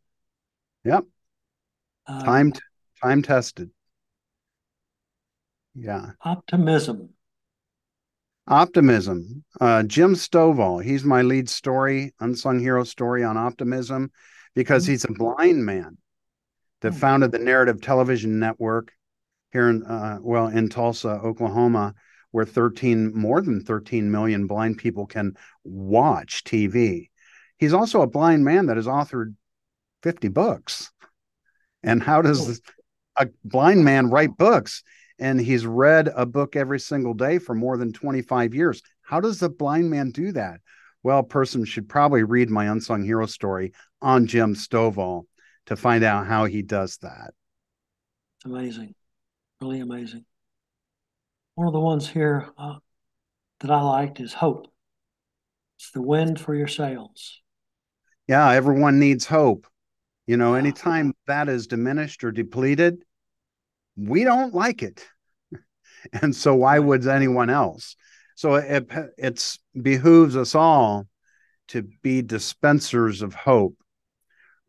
Yep. 0.83 1.05
Um, 2.05 2.21
time 2.21 2.53
time 3.01 3.21
tested. 3.23 3.71
Yeah. 5.73 6.11
Optimism. 6.23 7.14
Optimism. 8.47 9.43
Uh, 9.59 9.83
Jim 9.83 10.13
Stovall. 10.13 10.83
He's 10.83 11.03
my 11.03 11.21
lead 11.21 11.49
story, 11.49 12.13
unsung 12.19 12.59
hero 12.59 12.83
story 12.83 13.23
on 13.23 13.37
optimism, 13.37 14.11
because 14.53 14.83
mm-hmm. 14.83 14.91
he's 14.91 15.05
a 15.05 15.11
blind 15.11 15.65
man 15.65 15.97
that 16.81 16.91
mm-hmm. 16.91 16.99
founded 16.99 17.31
the 17.31 17.39
Narrative 17.39 17.81
Television 17.81 18.39
Network 18.39 18.91
here 19.51 19.69
in 19.69 19.83
uh, 19.83 20.19
well 20.21 20.47
in 20.47 20.69
Tulsa, 20.69 21.09
Oklahoma, 21.09 21.95
where 22.31 22.45
13 22.45 23.17
more 23.17 23.41
than 23.41 23.61
13 23.61 24.11
million 24.11 24.45
blind 24.45 24.77
people 24.77 25.07
can 25.07 25.35
watch 25.63 26.43
TV. 26.43 27.09
He's 27.57 27.73
also 27.73 28.01
a 28.01 28.07
blind 28.07 28.43
man 28.43 28.67
that 28.67 28.75
has 28.75 28.87
authored 28.87 29.35
50 30.03 30.27
books. 30.27 30.91
And 31.81 32.03
how 32.03 32.21
does 32.21 32.61
a 33.17 33.27
blind 33.43 33.85
man 33.85 34.09
write 34.09 34.37
books? 34.37 34.83
And 35.17 35.39
he's 35.39 35.65
read 35.65 36.11
a 36.13 36.25
book 36.25 36.55
every 36.55 36.79
single 36.79 37.13
day 37.13 37.39
for 37.39 37.55
more 37.55 37.77
than 37.77 37.93
25 37.93 38.53
years. 38.53 38.81
How 39.01 39.19
does 39.19 39.41
a 39.41 39.49
blind 39.49 39.89
man 39.89 40.11
do 40.11 40.31
that? 40.33 40.59
Well, 41.03 41.19
a 41.19 41.23
person 41.23 41.65
should 41.65 41.87
probably 41.87 42.23
read 42.23 42.49
my 42.49 42.65
unsung 42.65 43.03
hero 43.03 43.25
story 43.25 43.73
on 44.01 44.27
Jim 44.27 44.55
Stovall 44.55 45.23
to 45.67 45.75
find 45.75 46.03
out 46.03 46.27
how 46.27 46.45
he 46.45 46.61
does 46.61 46.97
that. 46.97 47.33
It's 48.37 48.45
amazing, 48.45 48.95
really 49.61 49.79
amazing. 49.79 50.25
One 51.53 51.67
of 51.67 51.73
the 51.73 51.79
ones 51.79 52.09
here 52.09 52.49
uh, 52.57 52.75
that 53.61 53.71
I 53.71 53.81
liked 53.81 54.19
is 54.19 54.33
hope. 54.33 54.67
It's 55.77 55.91
the 55.91 56.01
wind 56.01 56.39
for 56.39 56.53
your 56.53 56.67
sails 56.67 57.41
yeah, 58.27 58.51
everyone 58.51 58.99
needs 58.99 59.25
hope. 59.25 59.67
You 60.27 60.37
know, 60.37 60.55
anytime 60.55 61.13
that 61.27 61.49
is 61.49 61.67
diminished 61.67 62.23
or 62.23 62.31
depleted, 62.31 63.03
we 63.95 64.23
don't 64.23 64.53
like 64.53 64.83
it. 64.83 65.05
and 66.21 66.35
so 66.35 66.55
why 66.55 66.79
would 66.79 67.07
anyone 67.07 67.49
else? 67.49 67.95
So 68.35 68.55
it 68.55 68.89
it's 69.17 69.59
behooves 69.81 70.35
us 70.35 70.55
all 70.55 71.07
to 71.69 71.83
be 72.03 72.21
dispensers 72.21 73.21
of 73.21 73.33
hope. 73.33 73.75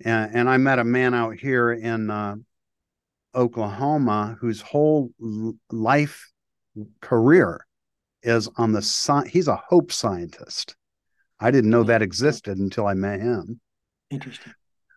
And, 0.04 0.34
and 0.34 0.48
I 0.48 0.56
met 0.56 0.78
a 0.78 0.84
man 0.84 1.14
out 1.14 1.36
here 1.36 1.72
in 1.72 2.10
uh, 2.10 2.36
Oklahoma 3.34 4.36
whose 4.40 4.60
whole 4.60 5.10
life 5.70 6.32
career 7.00 7.66
is 8.22 8.48
on 8.56 8.72
the 8.72 8.82
sci- 8.82 9.28
he's 9.28 9.48
a 9.48 9.56
hope 9.56 9.92
scientist 9.92 10.76
I 11.38 11.50
didn't 11.50 11.70
know 11.70 11.84
that 11.84 12.02
existed 12.02 12.58
until 12.58 12.86
I 12.86 12.94
met 12.94 13.20
him. 13.20 13.60
Interesting. 14.10 14.54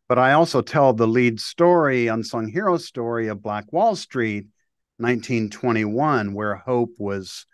But 0.09 0.17
I 0.17 0.33
also 0.33 0.61
tell 0.61 0.91
the 0.91 1.07
lead 1.07 1.39
story, 1.39 2.07
unsung 2.07 2.47
hero 2.47 2.77
story 2.77 3.27
of 3.27 3.43
Black 3.43 3.71
Wall 3.71 3.95
Street, 3.95 4.47
1921, 4.97 6.33
where 6.33 6.55
hope 6.55 6.95
was 6.97 7.45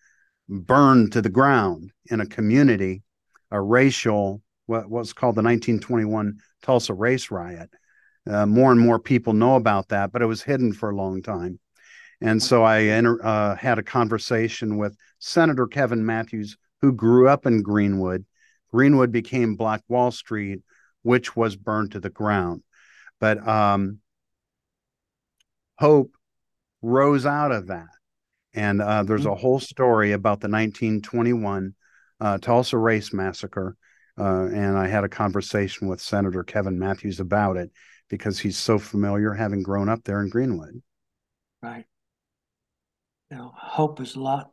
burned 0.48 1.12
to 1.12 1.22
the 1.22 1.30
ground 1.30 1.92
in 2.06 2.22
a 2.22 2.26
community, 2.26 3.04
a 3.52 3.62
racial, 3.62 4.42
what 4.68 4.90
was 4.90 5.12
called 5.12 5.36
the 5.36 5.44
1921 5.44 6.38
Tulsa 6.64 6.94
race 6.94 7.30
riot. 7.30 7.70
Uh, 8.28 8.46
more 8.46 8.72
and 8.72 8.80
more 8.80 9.00
people 9.00 9.34
know 9.34 9.56
about 9.56 9.90
that, 9.90 10.14
but 10.14 10.22
it 10.22 10.26
was 10.26 10.42
hidden 10.42 10.72
for 10.72 10.90
a 10.90 10.96
long 10.96 11.22
time. 11.22 11.60
And 12.22 12.42
so 12.42 12.64
I 12.64 12.88
uh, 12.88 13.56
had 13.56 13.80
a 13.80 13.84
conversation 13.84 14.78
with 14.78 14.96
Senator 15.20 15.68
Kevin 15.68 16.06
Matthews, 16.06 16.58
who 16.82 16.94
grew 16.94 17.28
up 17.28 17.46
in 17.46 17.62
Greenwood 17.62 18.26
Greenwood 18.76 19.10
became 19.10 19.56
Black 19.56 19.82
Wall 19.88 20.12
Street, 20.12 20.60
which 21.06 21.36
was 21.36 21.56
burned 21.56 21.92
to 21.92 22.00
the 22.00 22.10
ground. 22.10 22.64
But 23.20 23.48
um, 23.48 24.00
hope 25.78 26.12
rose 26.82 27.28
out 27.28 27.52
of 27.52 27.68
that. 27.68 27.90
And 28.56 28.82
uh, 28.82 29.04
there's 29.04 29.28
a 29.28 29.36
whole 29.36 29.60
story 29.60 30.14
about 30.14 30.40
the 30.40 30.48
1921 30.48 31.76
uh, 32.20 32.40
Tulsa 32.40 32.76
Race 32.76 33.14
Massacre. 33.14 33.78
Uh, 34.18 34.48
and 34.48 34.76
I 34.76 34.88
had 34.88 35.04
a 35.04 35.10
conversation 35.10 35.88
with 35.88 36.02
Senator 36.02 36.44
Kevin 36.44 36.80
Matthews 36.80 37.20
about 37.20 37.58
it 37.58 37.70
because 38.10 38.40
he's 38.40 38.58
so 38.58 38.80
familiar 38.80 39.34
having 39.34 39.62
grown 39.62 39.90
up 39.90 40.04
there 40.06 40.24
in 40.24 40.30
Greenwood. 40.30 40.82
Right. 41.62 41.86
Know, 43.30 43.52
hope 43.56 44.02
is 44.02 44.16
a 44.16 44.22
lot 44.22 44.52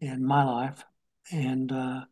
in 0.00 0.24
my 0.24 0.44
life. 0.44 0.84
And 1.32 1.72
uh, 1.72 2.02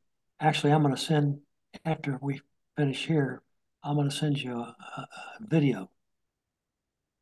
actually, 0.41 0.73
I'm 0.73 0.83
going 0.83 0.97
to 0.97 1.01
send, 1.01 1.41
after 1.85 2.19
we 2.21 2.41
finish 2.77 3.07
here, 3.07 3.43
I'm 3.83 3.97
going 3.97 4.11
to 4.11 4.15
send 4.15 4.41
you 4.43 4.59
a, 4.59 4.77
a, 4.97 5.01
a 5.01 5.09
video. 5.41 5.91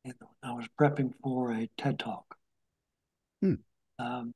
And 0.05 0.15
I 0.43 0.53
was 0.53 0.67
prepping 0.81 1.13
for 1.23 1.53
a 1.53 1.69
TED 1.77 1.99
Talk. 1.99 2.37
Hmm. 3.43 3.55
Um, 3.99 4.35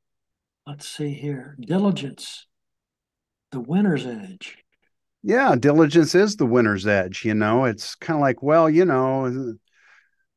let's 0.67 0.89
see 0.89 1.13
here. 1.13 1.57
Diligence, 1.61 2.47
the 3.53 3.61
winner's 3.61 4.07
edge. 4.07 4.59
Yeah, 5.23 5.55
diligence 5.55 6.15
is 6.15 6.37
the 6.37 6.47
winner's 6.47 6.87
edge. 6.87 7.25
You 7.25 7.35
know, 7.35 7.65
it's 7.65 7.95
kind 7.95 8.17
of 8.17 8.23
like, 8.23 8.43
well, 8.43 8.71
you 8.71 8.85
know, 8.85 9.55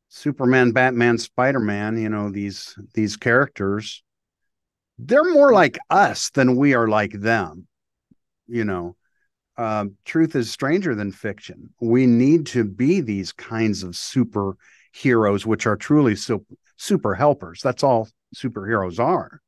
Superman, 0.10 0.72
Batman, 0.72 1.18
Spider 1.18 1.60
Man. 1.60 1.98
You 1.98 2.10
know 2.10 2.30
these 2.30 2.76
these 2.94 3.18
characters. 3.18 4.04
They're 5.00 5.24
more 5.24 5.54
like 5.54 5.80
us 5.90 6.30
than 6.32 6.56
we 6.58 6.74
are 6.76 6.88
like 6.88 7.14
them 7.14 7.68
you 8.48 8.64
know 8.64 8.96
uh, 9.58 9.86
truth 10.06 10.36
is 10.36 10.50
stranger 10.50 10.96
than 10.96 11.12
fiction 11.12 11.74
we 11.82 12.08
need 12.08 12.46
to 12.46 12.64
be 12.64 13.02
these 13.02 13.32
kinds 13.32 13.84
of 13.84 13.92
superheroes 13.92 15.46
which 15.46 15.68
are 15.68 15.76
truly 15.76 16.16
super, 16.16 16.56
super 16.78 17.14
helpers 17.14 17.62
that's 17.62 17.84
all 17.84 18.08
superheroes 18.36 19.00
are 19.00 19.42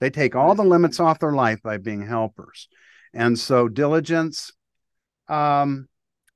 They 0.00 0.10
take 0.10 0.34
all 0.34 0.54
the 0.54 0.64
limits 0.64 1.00
off 1.00 1.18
their 1.18 1.32
life 1.32 1.62
by 1.62 1.78
being 1.78 2.06
helpers. 2.06 2.68
And 3.14 3.38
so 3.38 3.68
diligence, 3.68 4.52
um, 5.28 5.88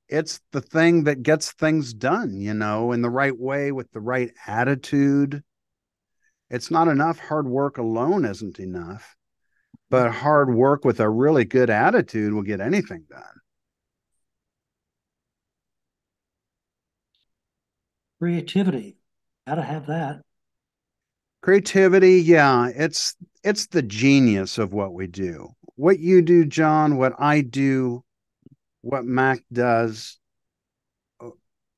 it's 0.09 0.41
the 0.51 0.61
thing 0.61 1.03
that 1.05 1.23
gets 1.23 1.51
things 1.51 1.93
done, 1.93 2.39
you 2.39 2.53
know, 2.53 2.91
in 2.91 3.01
the 3.01 3.09
right 3.09 3.37
way 3.37 3.71
with 3.71 3.91
the 3.91 4.01
right 4.01 4.31
attitude. 4.47 5.43
It's 6.49 6.71
not 6.71 6.87
enough. 6.87 7.19
Hard 7.19 7.47
work 7.47 7.77
alone 7.77 8.25
isn't 8.25 8.59
enough, 8.59 9.15
but 9.91 10.09
hard 10.09 10.55
work 10.55 10.85
with 10.85 11.01
a 11.01 11.09
really 11.09 11.43
good 11.43 11.69
attitude 11.69 12.33
will 12.33 12.41
get 12.41 12.61
anything 12.61 13.03
done. 13.09 13.21
Creativity, 18.19 18.95
gotta 19.45 19.61
have 19.61 19.87
that. 19.87 20.21
Creativity, 21.41 22.21
yeah, 22.21 22.69
it's 22.73 23.15
it's 23.43 23.67
the 23.67 23.81
genius 23.81 24.57
of 24.57 24.71
what 24.71 24.93
we 24.93 25.07
do. 25.07 25.49
What 25.75 25.99
you 25.99 26.21
do, 26.21 26.45
John, 26.45 26.97
what 26.97 27.13
I 27.19 27.41
do, 27.41 28.05
what 28.81 29.03
Mac 29.03 29.43
does, 29.51 30.19
uh, 31.19 31.31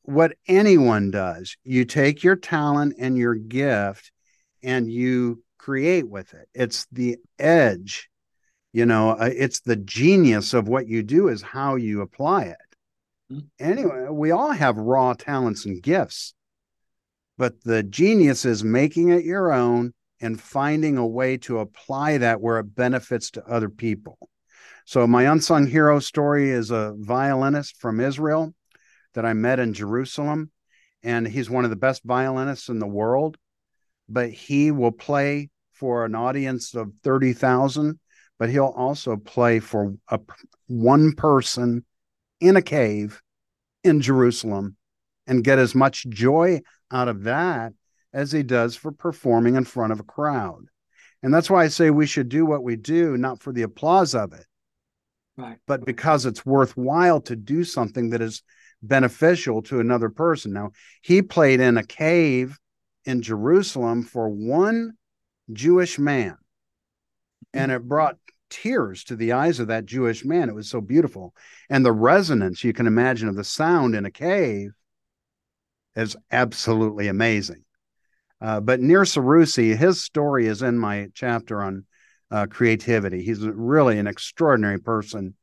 what 0.03 0.36
anyone 0.48 1.10
does. 1.10 1.58
You 1.63 1.86
take 1.86 2.24
your 2.24 2.36
talent 2.36 2.96
and 3.00 3.17
your 3.17 3.34
gift 3.36 4.12
and 4.62 4.91
you 4.91 5.41
create 5.63 6.10
with 6.10 6.34
it. 6.34 6.50
It's 6.53 6.86
the 6.91 7.17
edge, 7.39 8.10
you 8.74 8.86
know, 8.86 9.12
uh, 9.12 9.29
it's 9.32 9.62
the 9.62 9.77
genius 9.77 10.53
of 10.53 10.67
what 10.67 10.88
you 10.88 11.03
do 11.03 11.29
is 11.29 11.41
how 11.41 11.75
you 11.75 12.01
apply 12.01 12.43
it. 12.43 12.58
Mm-hmm. 13.32 13.46
Anyway, 13.60 14.08
we 14.10 14.32
all 14.32 14.51
have 14.51 14.75
raw 14.75 15.13
talents 15.13 15.65
and 15.65 15.82
gifts, 15.82 16.34
but 17.38 17.63
the 17.63 17.82
genius 17.82 18.43
is 18.43 18.62
making 18.62 19.10
it 19.10 19.24
your 19.24 19.53
own 19.53 19.93
and 20.20 20.39
finding 20.39 20.98
a 20.98 21.08
way 21.08 21.38
to 21.38 21.60
apply 21.60 22.17
that 22.17 22.41
where 22.41 22.60
it 22.60 22.75
benefits 22.75 23.32
to 23.32 23.46
other 23.46 23.70
people. 23.70 24.17
So, 24.86 25.08
my 25.08 25.32
unsung 25.32 25.65
hero 25.65 26.00
story 26.00 26.50
is 26.50 26.72
a 26.72 26.93
violinist 26.98 27.77
from 27.77 28.01
Israel 28.01 28.53
that 29.13 29.25
I 29.25 29.32
met 29.32 29.60
in 29.60 29.74
Jerusalem, 29.74 30.51
and 31.03 31.25
he's 31.25 31.50
one 31.50 31.63
of 31.63 31.70
the 31.70 31.77
best 31.77 32.03
violinists 32.03 32.67
in 32.67 32.79
the 32.79 32.88
world. 32.88 33.38
But 34.10 34.32
he 34.32 34.72
will 34.72 34.91
play 34.91 35.50
for 35.84 36.06
an 36.06 36.16
audience 36.16 36.75
of 36.75 36.94
30,000, 37.04 38.00
but 38.40 38.50
he'll 38.50 38.74
also 38.78 39.18
play 39.18 39.60
for 39.60 39.94
a, 40.08 40.18
one 40.68 41.12
person 41.12 41.84
in 42.40 42.56
a 42.56 42.62
cave 42.62 43.22
in 43.84 44.00
Jerusalem 44.00 44.78
and 45.28 45.44
get 45.44 45.60
as 45.60 45.75
much 45.75 46.08
joy 46.08 46.62
out 46.90 47.10
of 47.10 47.24
that 47.24 47.74
as 48.13 48.32
he 48.32 48.44
does 48.44 48.78
for 48.78 48.94
performing 48.94 49.56
in 49.56 49.66
front 49.66 49.92
of 49.92 50.00
a 50.00 50.06
crowd. 50.06 50.68
And 51.22 51.34
that's 51.34 51.50
why 51.50 51.66
I 51.66 51.68
say 51.68 51.90
we 51.90 52.08
should 52.08 52.30
do 52.30 52.46
what 52.46 52.63
we 52.63 52.78
do, 52.78 53.18
not 53.18 53.42
for 53.42 53.52
the 53.52 53.63
applause 53.63 54.16
of 54.16 54.32
it, 54.32 54.46
right. 55.36 55.58
but 55.68 55.84
because 55.84 56.25
it's 56.25 56.46
worthwhile 56.46 57.20
to 57.24 57.36
do 57.36 57.66
something 57.66 58.12
that 58.12 58.22
is 58.22 58.42
beneficial 58.82 59.62
to 59.63 59.82
another 59.82 60.08
person. 60.08 60.54
Now, 60.54 60.72
he 61.02 61.22
played 61.22 61.60
in 61.60 61.75
a 61.75 61.86
cave 61.86 62.58
in 63.04 63.22
Jerusalem 63.22 64.04
for 64.04 64.30
one 64.30 64.94
Jewish 65.52 66.00
man, 66.00 66.38
and 67.54 67.72
it 67.72 67.88
brought 67.88 68.18
tears 68.50 69.04
to 69.06 69.16
the 69.16 69.34
eyes 69.34 69.60
of 69.60 69.68
that 69.68 69.86
Jewish 69.86 70.24
man. 70.24 70.48
It 70.48 70.56
was 70.56 70.70
so 70.70 70.80
beautiful. 70.80 71.34
And 71.70 71.86
the 71.86 71.92
resonance 71.92 72.64
you 72.64 72.72
can 72.72 72.88
imagine 72.88 73.28
of 73.28 73.36
the 73.36 73.44
sound 73.44 73.96
in 73.96 74.06
a 74.06 74.12
cave 74.12 74.72
is 75.96 76.16
absolutely 76.32 77.08
amazing. 77.08 77.64
Uh, 78.40 78.60
but 78.60 78.80
Nir 78.80 79.04
Sarusi, 79.04 79.76
his 79.76 80.04
story 80.04 80.48
is 80.48 80.62
in 80.62 80.78
my 80.78 81.08
chapter 81.14 81.63
on 81.63 81.86
uh, 82.30 82.46
creativity. 82.48 83.24
He's 83.24 83.46
really 83.46 83.98
an 83.98 84.08
extraordinary 84.08 84.80
person, 84.80 85.36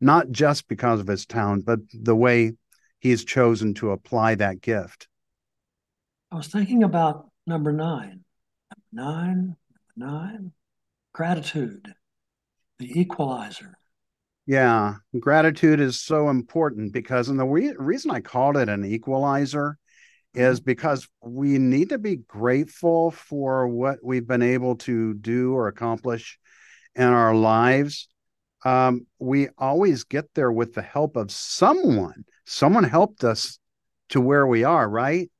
not 0.00 0.30
just 0.30 0.68
because 0.68 1.00
of 1.00 1.06
his 1.06 1.26
talent, 1.26 1.64
but 1.64 1.80
the 1.92 2.16
way 2.16 2.52
he's 2.98 3.24
chosen 3.24 3.74
to 3.74 3.90
apply 3.90 4.36
that 4.36 4.60
gift. 4.60 5.08
I 6.30 6.36
was 6.36 6.48
thinking 6.48 6.82
about 6.82 7.28
number 7.46 7.72
nine. 7.72 8.24
Nine, 8.92 9.56
nine, 9.96 10.52
gratitude, 11.12 11.94
the 12.78 13.00
equalizer. 13.00 13.78
Yeah, 14.46 14.96
gratitude 15.18 15.80
is 15.80 16.00
so 16.00 16.28
important 16.28 16.92
because, 16.92 17.28
and 17.28 17.38
the 17.38 17.46
re- 17.46 17.74
reason 17.78 18.10
I 18.10 18.20
called 18.20 18.56
it 18.56 18.68
an 18.68 18.84
equalizer 18.84 19.78
is 20.34 20.60
mm-hmm. 20.60 20.66
because 20.66 21.08
we 21.22 21.58
need 21.58 21.90
to 21.90 21.98
be 21.98 22.16
grateful 22.16 23.10
for 23.12 23.68
what 23.68 23.98
we've 24.02 24.26
been 24.26 24.42
able 24.42 24.76
to 24.76 25.14
do 25.14 25.54
or 25.54 25.68
accomplish 25.68 26.38
in 26.94 27.04
our 27.04 27.34
lives. 27.34 28.08
Um, 28.64 29.06
we 29.18 29.48
always 29.58 30.04
get 30.04 30.26
there 30.34 30.52
with 30.52 30.74
the 30.74 30.82
help 30.82 31.16
of 31.16 31.30
someone 31.30 32.24
someone 32.44 32.84
helped 32.84 33.24
us 33.24 33.58
to 34.10 34.20
where 34.20 34.46
we 34.46 34.64
are, 34.64 34.88
right? 34.88 35.30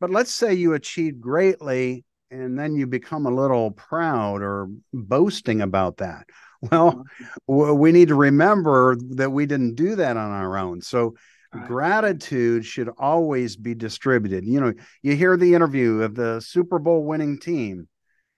But 0.00 0.10
let's 0.10 0.32
say 0.32 0.54
you 0.54 0.74
achieved 0.74 1.20
greatly 1.20 2.04
and 2.32 2.58
then 2.58 2.74
you 2.74 2.86
become 2.86 3.26
a 3.26 3.30
little 3.30 3.70
proud 3.72 4.42
or 4.42 4.68
boasting 4.92 5.60
about 5.60 5.98
that. 5.98 6.26
Well, 6.70 7.04
mm-hmm. 7.48 7.76
we 7.76 7.90
need 7.90 8.06
to 8.06 8.14
remember 8.14 8.96
that 9.16 9.32
we 9.32 9.46
didn't 9.46 9.74
do 9.74 9.96
that 9.96 10.16
on 10.16 10.30
our 10.30 10.56
own. 10.56 10.80
So, 10.80 11.16
right. 11.52 11.66
gratitude 11.66 12.64
should 12.64 12.88
always 12.96 13.56
be 13.56 13.74
distributed. 13.74 14.44
You 14.44 14.60
know, 14.60 14.72
you 15.02 15.16
hear 15.16 15.36
the 15.36 15.54
interview 15.54 16.02
of 16.02 16.14
the 16.14 16.38
Super 16.38 16.78
Bowl 16.78 17.02
winning 17.02 17.40
team, 17.40 17.88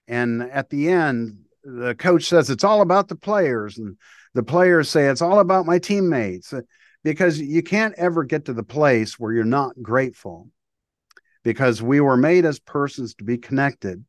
and 0.09 0.41
at 0.41 0.71
the 0.71 0.89
end, 0.89 1.37
the 1.65 1.95
coach 1.97 2.25
says 2.25 2.49
it's 2.49 2.65
all 2.65 2.81
about 2.81 3.09
the 3.09 3.17
players, 3.17 3.77
and 3.77 3.99
the 4.33 4.43
players 4.43 4.89
say 4.89 5.09
it's 5.09 5.21
all 5.21 5.41
about 5.41 5.67
my 5.67 5.79
teammates 5.79 6.55
uh, 6.55 6.63
because 7.03 7.39
you 7.39 7.63
can't 7.63 7.95
ever 7.99 8.25
get 8.25 8.47
to 8.47 8.55
the 8.55 8.63
place 8.63 9.19
where 9.19 9.35
you're 9.35 9.45
not 9.45 9.75
grateful 9.83 10.49
because 11.45 11.81
we 11.81 12.01
were 12.01 12.17
made 12.17 12.45
as 12.45 12.59
persons 12.59 13.15
to 13.15 13.25
be 13.25 13.39
connected 13.39 14.05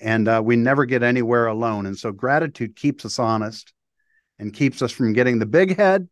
and 0.00 0.26
uh, 0.26 0.42
we 0.44 0.56
never 0.56 0.84
get 0.84 1.04
anywhere 1.04 1.46
alone 1.46 1.86
and 1.86 1.96
so 1.96 2.10
gratitude 2.10 2.74
keeps 2.74 3.04
us 3.04 3.18
honest 3.18 3.72
and 4.38 4.52
keeps 4.52 4.82
us 4.82 4.90
from 4.90 5.12
getting 5.12 5.38
the 5.38 5.46
big 5.46 5.76
head 5.76 6.08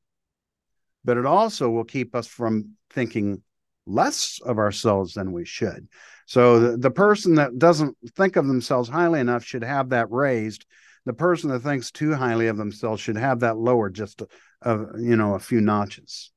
but 1.04 1.16
it 1.16 1.26
also 1.26 1.68
will 1.68 1.84
keep 1.84 2.14
us 2.14 2.26
from 2.26 2.76
thinking 2.90 3.42
less 3.86 4.38
of 4.44 4.58
ourselves 4.58 5.14
than 5.14 5.32
we 5.32 5.44
should 5.44 5.88
so 6.26 6.60
the, 6.60 6.76
the 6.76 6.90
person 6.90 7.34
that 7.34 7.58
doesn't 7.58 7.96
think 8.14 8.36
of 8.36 8.46
themselves 8.46 8.88
highly 8.88 9.18
enough 9.18 9.42
should 9.42 9.64
have 9.64 9.88
that 9.88 10.10
raised 10.10 10.64
the 11.06 11.12
person 11.12 11.50
that 11.50 11.60
thinks 11.60 11.90
too 11.90 12.14
highly 12.14 12.48
of 12.48 12.56
themselves 12.56 13.00
should 13.00 13.16
have 13.16 13.40
that 13.40 13.56
lowered 13.56 13.94
just 13.94 14.22
of 14.62 14.90
you 14.98 15.16
know 15.16 15.34
a 15.34 15.38
few 15.38 15.60
notches. 15.60 16.30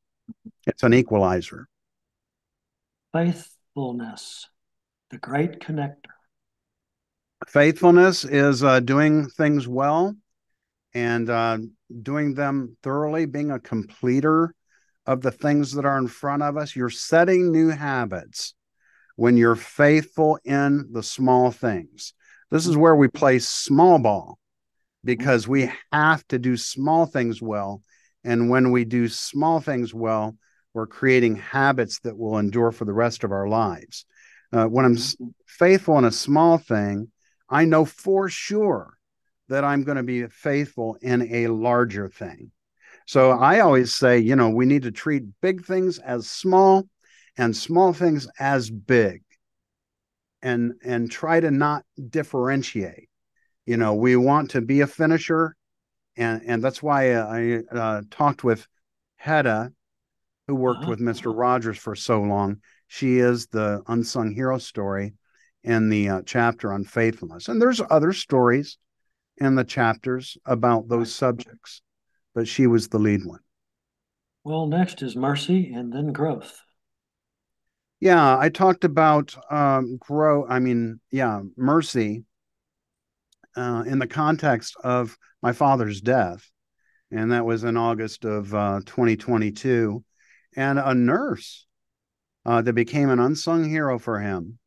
It's 0.66 0.84
an 0.84 0.94
equalizer. 0.94 1.68
Faithfulness, 3.76 4.50
the 5.10 5.18
great 5.18 5.60
connector. 5.60 6.14
Faithfulness 7.48 8.24
is 8.24 8.64
uh, 8.64 8.80
doing 8.80 9.28
things 9.30 9.68
well 9.68 10.16
and 10.94 11.28
uh, 11.28 11.58
doing 12.04 12.36
them 12.36 12.78
thoroughly, 12.84 13.26
being 13.26 13.50
a 13.50 13.60
completer 13.60 14.54
of 15.08 15.22
the 15.22 15.32
things 15.32 15.72
that 15.74 15.86
are 15.86 15.98
in 15.98 16.08
front 16.08 16.44
of 16.44 16.56
us. 16.56 16.76
You're 16.76 16.92
setting 16.92 17.52
new 17.52 17.70
habits 17.70 18.54
when 19.16 19.38
you're 19.38 19.56
faithful 19.56 20.38
in 20.46 20.90
the 20.92 21.02
small 21.02 21.50
things. 21.50 22.14
This 22.52 22.68
is 22.68 22.78
where 22.78 22.96
we 22.96 23.08
play 23.08 23.40
small 23.40 23.98
ball 23.98 24.38
because 25.04 25.48
we 25.48 25.72
have 25.92 26.28
to 26.28 26.38
do 26.38 26.58
small 26.58 27.08
things 27.08 27.42
well 27.42 27.82
and 28.24 28.52
when 28.52 28.70
we 28.70 28.86
do 28.86 29.08
small 29.08 29.60
things 29.60 29.96
well, 29.96 30.38
we're 30.74 30.88
creating 30.88 31.36
habits 31.36 32.00
that 32.00 32.18
will 32.18 32.38
endure 32.38 32.72
for 32.72 32.86
the 32.86 32.94
rest 32.94 33.24
of 33.24 33.32
our 33.32 33.48
lives. 33.48 34.06
Uh, 34.52 34.66
when 34.66 34.86
I'm 34.86 34.98
faithful 35.48 35.98
in 35.98 36.06
a 36.06 36.12
small 36.12 36.58
thing, 36.58 37.12
I 37.50 37.66
know 37.66 37.86
for 37.86 38.30
sure 38.30 38.98
that 39.50 39.64
I'm 39.64 39.84
going 39.84 39.98
to 39.98 40.04
be 40.04 40.26
faithful 40.28 40.98
in 41.02 41.34
a 41.34 41.48
larger 41.48 42.10
thing. 42.10 42.52
So 43.06 43.32
I 43.32 43.60
always 43.60 43.94
say, 43.94 44.20
you 44.20 44.36
know, 44.36 44.50
we 44.50 44.66
need 44.66 44.84
to 44.84 44.92
treat 44.92 45.24
big 45.42 45.66
things 45.66 46.00
as 46.00 46.30
small 46.30 46.88
and 47.38 47.56
small 47.56 47.94
things 47.94 48.28
as 48.40 48.70
big 48.70 49.22
and 50.42 50.74
and 50.84 51.12
try 51.12 51.40
to 51.40 51.52
not 51.52 51.84
differentiate. 52.10 53.10
You 53.66 53.78
know, 53.78 53.94
we 53.94 54.16
want 54.16 54.52
to 54.52 54.62
be 54.62 54.82
a 54.82 54.88
finisher 54.88 55.56
and 56.16 56.42
and 56.46 56.64
that's 56.64 56.84
why 56.84 57.16
I 57.16 57.62
uh, 57.72 58.02
talked 58.12 58.44
with 58.44 58.68
Hedda, 59.16 59.72
who 60.48 60.56
worked 60.56 60.82
uh-huh. 60.82 60.92
with 60.92 61.00
Mister 61.00 61.32
Rogers 61.32 61.78
for 61.78 61.96
so 61.96 62.22
long. 62.22 62.58
She 62.88 63.18
is 63.18 63.48
the 63.48 63.82
unsung 63.88 64.32
hero 64.32 64.58
story 64.58 65.14
in 65.64 65.90
the 65.90 66.10
uh, 66.10 66.22
chapter 66.26 66.74
on 66.74 66.84
faithfulness, 66.84 67.48
and 67.48 67.62
there's 67.62 67.82
other 67.90 68.14
stories 68.14 68.78
in 69.38 69.56
the 69.56 69.64
chapters 69.64 70.38
about 70.46 70.88
those 70.88 71.14
subjects, 71.14 71.82
but 72.36 72.48
she 72.48 72.68
was 72.68 72.88
the 72.88 73.00
lead 73.00 73.26
one. 73.26 73.40
Well, 74.44 74.68
next 74.68 75.02
is 75.02 75.16
mercy 75.16 75.72
and 75.74 75.92
then 75.92 76.12
growth. 76.12 76.60
Yeah, 78.00 78.38
I 78.38 78.50
talked 78.50 78.84
about 78.84 79.34
um, 79.50 79.98
grow. 79.98 80.46
I 80.46 80.60
mean, 80.60 81.00
yeah, 81.10 81.42
mercy 81.56 82.26
uh, 83.56 83.86
in 83.88 84.00
the 84.00 84.08
context 84.08 84.76
of 84.84 85.18
my 85.42 85.54
father's 85.54 86.02
death, 86.02 86.50
and 87.12 87.32
that 87.32 87.46
was 87.46 87.64
in 87.64 87.78
August 87.78 88.26
of 88.26 88.54
uh, 88.54 88.82
2022, 88.86 90.04
and 90.56 90.80
a 90.80 90.94
nurse 90.94 91.66
uh, 92.46 92.62
that 92.62 92.74
became 92.74 93.10
an 93.10 93.20
unsung 93.20 93.68
hero 93.68 93.98
for 94.00 94.20
him. 94.20 94.60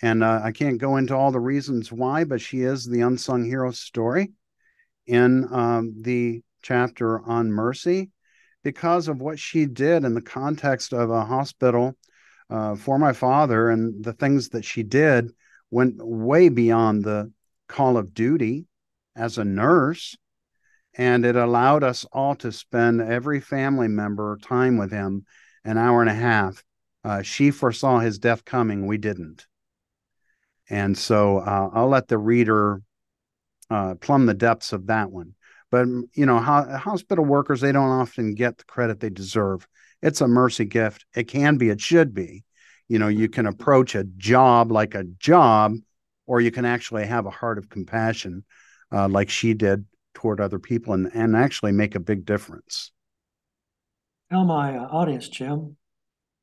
And 0.00 0.24
uh, 0.24 0.40
I 0.42 0.52
can't 0.52 0.78
go 0.78 0.96
into 0.96 1.14
all 1.14 1.30
the 1.30 1.40
reasons 1.40 1.92
why, 1.92 2.24
but 2.24 2.40
she 2.40 2.62
is 2.62 2.84
the 2.84 3.02
unsung 3.02 3.44
hero 3.44 3.70
story 3.70 4.32
in 5.06 5.52
um, 5.52 5.94
the 6.00 6.42
chapter 6.62 7.20
on 7.20 7.52
mercy 7.52 8.10
because 8.64 9.08
of 9.08 9.20
what 9.20 9.38
she 9.38 9.66
did 9.66 10.04
in 10.04 10.14
the 10.14 10.22
context 10.22 10.92
of 10.92 11.10
a 11.10 11.24
hospital 11.24 11.96
uh, 12.50 12.74
for 12.76 12.98
my 12.98 13.12
father 13.12 13.70
and 13.70 14.04
the 14.04 14.12
things 14.12 14.50
that 14.50 14.64
she 14.64 14.82
did 14.82 15.30
went 15.70 15.94
way 15.98 16.48
beyond 16.48 17.04
the 17.04 17.32
call 17.68 17.96
of 17.96 18.14
duty 18.14 18.66
as 19.16 19.38
a 19.38 19.44
nurse 19.44 20.16
and 20.94 21.24
it 21.24 21.36
allowed 21.36 21.82
us 21.82 22.04
all 22.12 22.34
to 22.36 22.52
spend 22.52 23.00
every 23.00 23.40
family 23.40 23.88
member 23.88 24.38
time 24.42 24.76
with 24.76 24.90
him 24.90 25.24
an 25.64 25.78
hour 25.78 26.00
and 26.00 26.10
a 26.10 26.14
half. 26.14 26.62
Uh, 27.04 27.22
she 27.22 27.50
foresaw 27.50 27.98
his 27.98 28.18
death 28.18 28.44
coming. 28.44 28.86
We 28.86 28.98
didn't. 28.98 29.46
And 30.70 30.96
so 30.96 31.38
uh, 31.38 31.70
i'll 31.72 31.88
let 31.88 32.08
the 32.08 32.18
reader 32.18 32.82
uh, 33.70 33.94
plumb 33.96 34.26
the 34.26 34.34
depths 34.34 34.72
of 34.72 34.86
that 34.86 35.10
one. 35.10 35.34
But 35.70 35.86
you 36.14 36.26
know 36.26 36.38
ho- 36.38 36.76
hospital 36.76 37.24
workers 37.24 37.60
they 37.60 37.72
don't 37.72 37.88
often 37.88 38.34
get 38.34 38.58
the 38.58 38.64
credit 38.64 39.00
they 39.00 39.10
deserve. 39.10 39.66
It's 40.02 40.20
a 40.20 40.28
mercy 40.28 40.64
gift. 40.64 41.06
It 41.14 41.24
can 41.24 41.56
be. 41.56 41.70
It 41.70 41.80
should 41.80 42.14
be. 42.14 42.44
You 42.88 42.98
know 42.98 43.08
you 43.08 43.28
can 43.28 43.46
approach 43.46 43.94
a 43.94 44.04
job 44.04 44.70
like 44.70 44.94
a 44.94 45.04
job 45.04 45.76
or 46.26 46.40
you 46.40 46.50
can 46.50 46.64
actually 46.64 47.06
have 47.06 47.26
a 47.26 47.30
heart 47.30 47.58
of 47.58 47.68
compassion 47.68 48.44
uh, 48.92 49.08
like 49.08 49.30
she 49.30 49.54
did 49.54 49.86
toward 50.14 50.40
other 50.40 50.58
people 50.58 50.92
and, 50.92 51.10
and 51.14 51.36
actually 51.36 51.72
make 51.72 51.94
a 51.94 52.00
big 52.00 52.24
difference 52.24 52.92
Tell 54.30 54.44
my 54.46 54.78
uh, 54.78 54.86
audience, 54.86 55.28
Jim, 55.28 55.76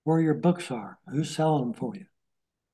where 0.04 0.20
your 0.20 0.36
books 0.36 0.70
are. 0.70 1.00
Who's 1.08 1.36
selling 1.36 1.64
them 1.64 1.74
for 1.74 1.96
you? 1.96 2.06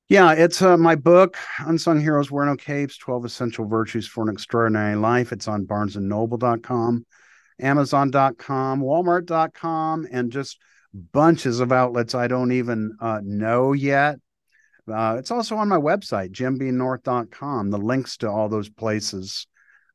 yeah 0.08 0.32
it's 0.32 0.62
uh, 0.62 0.76
my 0.76 0.94
book 0.94 1.36
unsung 1.60 2.00
heroes 2.00 2.30
wear 2.30 2.46
no 2.46 2.56
capes 2.56 2.96
12 2.98 3.24
essential 3.24 3.66
virtues 3.66 4.06
for 4.06 4.22
an 4.22 4.32
extraordinary 4.32 4.94
life 4.94 5.32
it's 5.32 5.48
on 5.48 5.66
barnesandnoble.com 5.66 7.04
amazon.com 7.60 8.80
walmart.com 8.80 10.06
and 10.12 10.30
just 10.30 10.58
bunches 11.12 11.60
of 11.60 11.72
outlets 11.72 12.14
i 12.14 12.26
don't 12.28 12.52
even 12.52 12.96
uh, 13.00 13.20
know 13.24 13.72
yet 13.72 14.16
uh, 14.92 15.16
it's 15.18 15.32
also 15.32 15.56
on 15.56 15.68
my 15.68 15.78
website 15.78 16.30
jimbnorth.com 16.30 17.70
the 17.70 17.78
links 17.78 18.16
to 18.16 18.28
all 18.30 18.48
those 18.48 18.68
places 18.68 19.48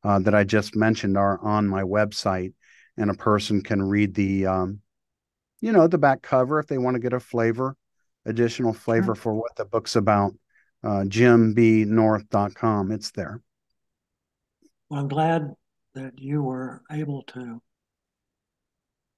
uh, 0.04 0.20
that 0.20 0.36
i 0.36 0.44
just 0.44 0.76
mentioned 0.76 1.18
are 1.18 1.40
on 1.42 1.68
my 1.68 1.84
website 1.84 2.54
and 2.98 3.10
a 3.10 3.14
person 3.16 3.62
can 3.62 3.82
read 3.82 4.14
the 4.16 4.46
um, 4.46 4.80
you 5.62 5.72
know 5.72 5.88
the 5.88 5.98
back 5.98 6.22
cover 6.22 6.60
if 6.60 6.68
they 6.68 6.78
want 6.78 6.96
to 6.96 7.00
get 7.02 7.14
a 7.14 7.20
flavor 7.20 7.76
additional 8.26 8.74
flavor 8.74 9.16
Sure. 9.16 9.16
for 9.16 9.34
what 9.34 9.56
the 9.56 9.66
book's 9.66 9.96
about 9.96 10.34
uh, 10.84 11.04
jimbnorth.com 11.08 12.92
it's 12.92 13.12
there 13.12 13.42
Well, 14.90 15.00
I'm 15.02 15.08
glad 15.08 15.54
that 15.96 16.20
you 16.20 16.42
were 16.44 16.82
able 16.92 17.24
to 17.24 17.62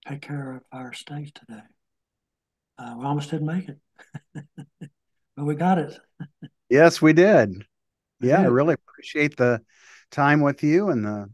take 0.07 0.21
care 0.21 0.53
of 0.55 0.63
our 0.71 0.93
state 0.93 1.33
today. 1.35 1.61
Uh, 2.77 2.95
we 2.97 3.05
almost 3.05 3.29
didn't 3.29 3.47
make 3.47 3.69
it, 3.69 3.77
but 5.35 5.45
we 5.45 5.55
got 5.55 5.77
it. 5.77 5.97
yes 6.69 7.01
we 7.01 7.13
did 7.13 7.65
We 8.21 8.29
yeah 8.29 8.41
i 8.41 8.45
really 8.45 8.73
appreciate 8.75 9.37
the 9.37 9.61
time 10.13 10.41
with 10.41 10.63
you 10.63 10.89
and 10.89 11.03
the 11.03 11.29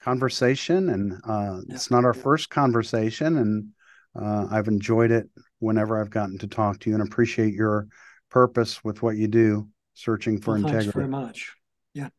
conversation 0.00 0.90
and 0.90 1.12
uh, 1.26 1.60
Yeah. 1.66 1.74
it's 1.74 1.90
not 1.90 2.04
our 2.04 2.14
first 2.14 2.50
conversation 2.50 3.36
and 3.38 3.68
uh, 4.14 4.46
i've 4.50 4.68
enjoyed 4.68 5.10
it 5.10 5.28
whenever 5.58 6.00
i've 6.00 6.10
gotten 6.10 6.38
to 6.38 6.46
talk 6.46 6.78
to 6.80 6.90
you 6.90 6.94
and 6.96 7.02
appreciate 7.02 7.52
your 7.54 7.88
purpose 8.30 8.84
with 8.84 9.02
what 9.02 9.16
you 9.16 9.26
do 9.28 9.68
searching 9.94 10.40
for 10.40 10.52
Well, 10.52 10.62
thanks 10.62 10.84
integrity 10.86 10.98
very 10.98 11.08
much. 11.08 11.56
Yeah. 11.94 12.10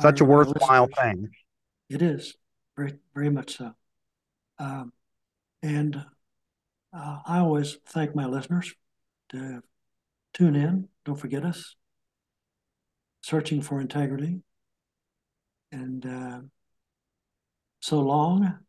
such 0.00 0.20
a 0.20 0.24
Our- 0.24 0.30
worthwhile 0.30 0.88
thing 0.88 1.28
It 1.88 2.02
is 2.02 2.34
very, 2.76 2.94
very 3.14 3.30
much 3.30 3.58
so. 3.58 3.72
Um, 4.58 4.92
and 5.62 5.96
uh, 6.92 7.18
I 7.26 7.38
always 7.38 7.76
thank 7.86 8.16
my 8.16 8.26
listeners 8.26 8.74
to 9.30 9.62
tune 10.32 10.56
in. 10.56 10.88
Don't 11.04 11.16
forget 11.18 11.44
us. 11.44 11.76
Searching 13.22 13.62
for 13.62 13.80
integrity. 13.80 14.42
And 15.74 16.06
uh, 16.06 16.40
so 17.80 18.00
long 18.00 18.60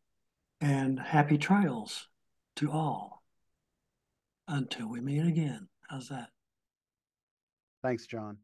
and 0.59 0.99
happy 0.99 1.37
trials 1.37 2.07
to 2.55 2.71
all 2.71 3.23
until 4.47 4.89
we 4.89 5.01
meet 5.01 5.25
again. 5.25 5.67
How's 5.89 6.09
that? 6.09 6.29
thanks 7.85 8.07
john 8.07 8.37